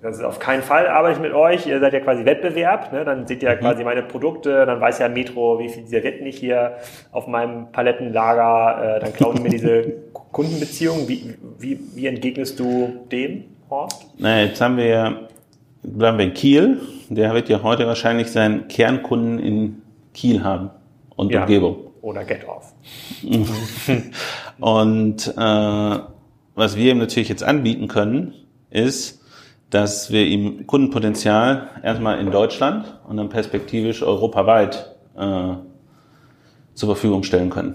[0.05, 3.07] das ist auf keinen Fall arbeite ich mit euch, ihr seid ja quasi Wettbewerb, ne?
[3.07, 3.61] dann seht ihr mhm.
[3.61, 6.77] quasi meine Produkte, dann weiß ja Metro, wie viel Servietten ich hier
[7.11, 9.83] auf meinem Palettenlager, äh, dann klauen mir diese
[10.33, 11.09] Kundenbeziehung.
[11.09, 14.07] Wie, wie, wie entgegnest du dem, Horst?
[14.19, 15.17] Na, jetzt haben wir ja,
[15.83, 19.83] bleiben wir in Kiel, der wird ja heute wahrscheinlich seinen Kernkunden in
[20.13, 20.69] Kiel haben
[21.17, 21.41] und ja.
[21.41, 21.79] Umgebung.
[22.03, 22.75] Oder Get Off.
[24.61, 25.99] und äh,
[26.55, 28.35] was wir ihm natürlich jetzt anbieten können,
[28.69, 29.24] ist,
[29.75, 35.55] dass wir ihm Kundenpotenzial erstmal in Deutschland und dann perspektivisch europaweit äh,
[36.75, 37.75] zur Verfügung stellen können.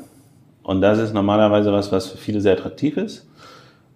[0.63, 3.29] Und das ist normalerweise was, was für viele sehr attraktiv ist.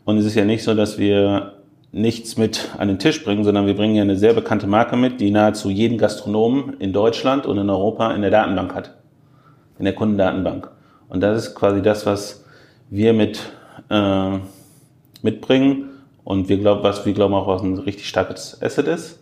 [0.04, 1.54] Und es ist ja nicht so, dass wir
[1.94, 5.22] nichts mit an den Tisch bringen, sondern wir bringen ja eine sehr bekannte Marke mit,
[5.22, 8.98] die nahezu jeden Gastronomen in Deutschland und in Europa in der Datenbank hat,
[9.80, 10.70] in der Kundendatenbank.
[11.08, 12.44] Und das ist quasi das, was
[12.90, 13.40] wir mit
[13.90, 14.40] äh,
[15.22, 15.93] mitbringen
[16.24, 19.20] und wir glauben, was wir glauben auch, was ein richtig starkes Asset ist.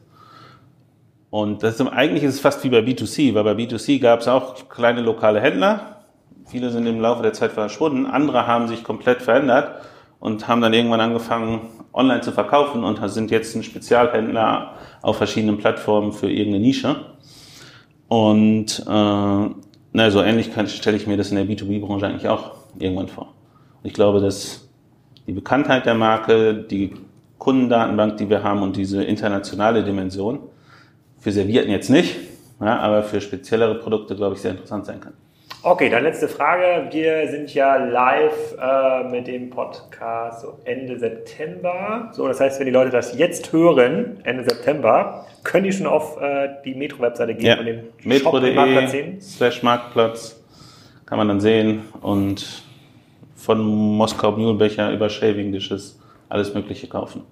[1.30, 4.28] Und das ist, eigentlich ist es fast wie bei B2C, weil bei B2C gab es
[4.28, 6.02] auch kleine lokale Händler.
[6.46, 8.06] Viele sind im Laufe der Zeit verschwunden.
[8.06, 9.82] Andere haben sich komplett verändert
[10.20, 11.62] und haben dann irgendwann angefangen,
[11.94, 16.98] online zu verkaufen und sind jetzt ein Spezialhändler auf verschiedenen Plattformen für irgendeine Nische.
[18.08, 19.50] Und äh,
[19.94, 23.34] na, so ähnlich stelle ich mir das in der B2B-Branche eigentlich auch irgendwann vor.
[23.84, 24.70] Ich glaube, dass
[25.28, 26.94] die Bekanntheit der Marke, die
[27.38, 30.40] Kundendatenbank, die wir haben und diese internationale Dimension
[31.20, 32.18] für Servierten jetzt nicht,
[32.60, 35.14] ja, aber für speziellere Produkte, glaube ich, sehr interessant sein kann.
[35.64, 36.88] Okay, dann letzte Frage.
[36.92, 42.10] Wir sind ja live äh, mit dem Podcast so Ende September.
[42.14, 46.20] So, das heißt, wenn die Leute das jetzt hören, Ende September, können die schon auf
[46.20, 47.60] äh, die Metro-Webseite gehen ja.
[47.60, 50.42] und den Metro.de slash Marktplatz
[51.06, 52.64] kann man dann sehen und
[53.42, 57.24] von Moskau Mühlenbecher über Shaving Dishes alles Mögliche kaufen.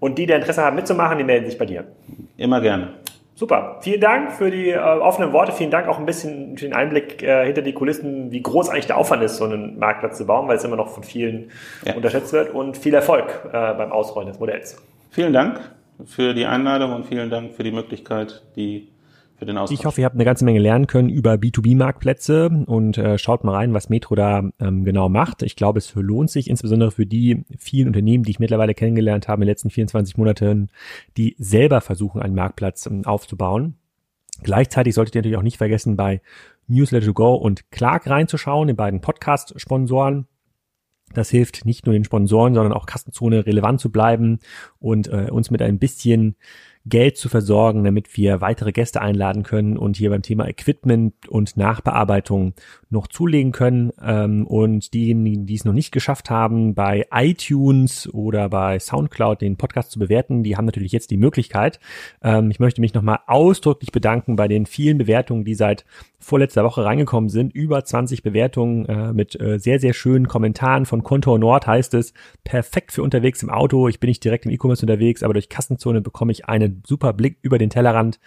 [0.00, 1.84] Und die, die Interesse haben mitzumachen, die melden sich bei dir.
[2.36, 2.94] Immer gerne.
[3.36, 3.78] Super.
[3.80, 5.52] Vielen Dank für die äh, offenen Worte.
[5.52, 8.86] Vielen Dank auch ein bisschen für den Einblick äh, hinter die Kulissen, wie groß eigentlich
[8.86, 11.50] der Aufwand ist, so einen Marktplatz zu bauen, weil es immer noch von vielen
[11.84, 11.94] ja.
[11.94, 12.54] unterschätzt wird.
[12.54, 14.76] Und viel Erfolg äh, beim Ausrollen des Modells.
[15.10, 15.60] Vielen Dank
[16.04, 18.88] für die Einladung und vielen Dank für die Möglichkeit, die
[19.36, 19.78] für den Austausch.
[19.78, 23.54] Ich hoffe, ihr habt eine ganze Menge lernen können über B2B-Marktplätze und äh, schaut mal
[23.54, 25.42] rein, was Metro da ähm, genau macht.
[25.42, 29.42] Ich glaube, es lohnt sich insbesondere für die vielen Unternehmen, die ich mittlerweile kennengelernt habe
[29.42, 30.68] in den letzten 24 Monaten,
[31.16, 33.76] die selber versuchen, einen Marktplatz ähm, aufzubauen.
[34.42, 36.20] Gleichzeitig solltet ihr natürlich auch nicht vergessen, bei
[36.66, 40.26] Newsletter to Go und Clark reinzuschauen, den beiden Podcast-Sponsoren.
[41.12, 44.40] Das hilft nicht nur den Sponsoren, sondern auch Kassenzone relevant zu bleiben
[44.80, 46.36] und äh, uns mit ein bisschen
[46.86, 51.56] Geld zu versorgen, damit wir weitere Gäste einladen können und hier beim Thema Equipment und
[51.56, 52.52] Nachbearbeitung
[52.90, 53.90] noch zulegen können.
[54.02, 59.56] Ähm, und diejenigen, die es noch nicht geschafft haben, bei iTunes oder bei SoundCloud den
[59.56, 61.80] Podcast zu bewerten, die haben natürlich jetzt die Möglichkeit.
[62.22, 65.86] Ähm, ich möchte mich nochmal ausdrücklich bedanken bei den vielen Bewertungen, die seit
[66.18, 67.54] vorletzter Woche reingekommen sind.
[67.54, 70.86] Über 20 Bewertungen äh, mit äh, sehr, sehr schönen Kommentaren.
[70.86, 72.12] Von Kontor Nord heißt es,
[72.44, 73.88] perfekt für unterwegs im Auto.
[73.88, 76.46] Ich bin nicht direkt im E-Commerce unterwegs, aber durch Kassenzone bekomme ich
[76.86, 78.18] super Blick über den Tellerrand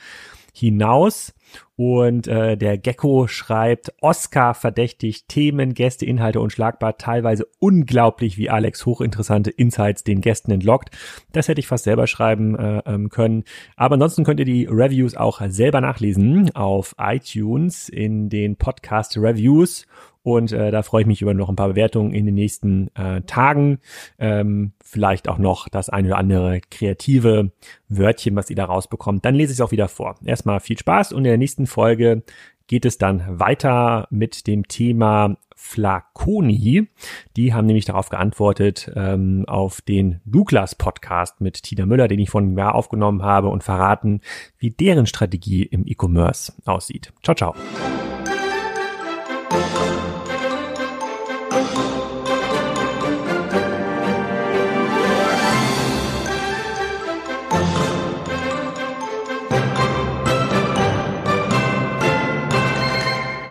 [0.53, 1.33] hinaus.
[1.75, 8.85] Und äh, der Gecko schreibt, Oscar verdächtig, Themen, Gäste, Inhalte unschlagbar, teilweise unglaublich, wie Alex
[8.85, 10.89] hochinteressante Insights den Gästen entlockt.
[11.31, 13.43] Das hätte ich fast selber schreiben äh, ähm, können.
[13.75, 19.85] Aber ansonsten könnt ihr die Reviews auch selber nachlesen auf iTunes in den Podcast Reviews
[20.27, 23.21] und äh, da freue ich mich über noch ein paar Bewertungen in den nächsten äh,
[23.21, 23.79] Tagen.
[24.19, 27.51] Ähm, vielleicht auch noch das eine oder andere kreative
[27.87, 29.23] Wörtchen, was ihr da rausbekommt.
[29.23, 30.15] Dann lese ich es auch wieder vor.
[30.25, 32.23] Erstmal viel Spaß und in der nächsten Folge
[32.67, 36.89] geht es dann weiter mit dem Thema Flaconi.
[37.37, 42.29] Die haben nämlich darauf geantwortet, ähm, auf den Douglas Podcast mit Tina Müller, den ich
[42.29, 44.19] vor einem aufgenommen habe und verraten,
[44.57, 47.13] wie deren Strategie im E-Commerce aussieht.
[47.23, 47.55] Ciao, ciao.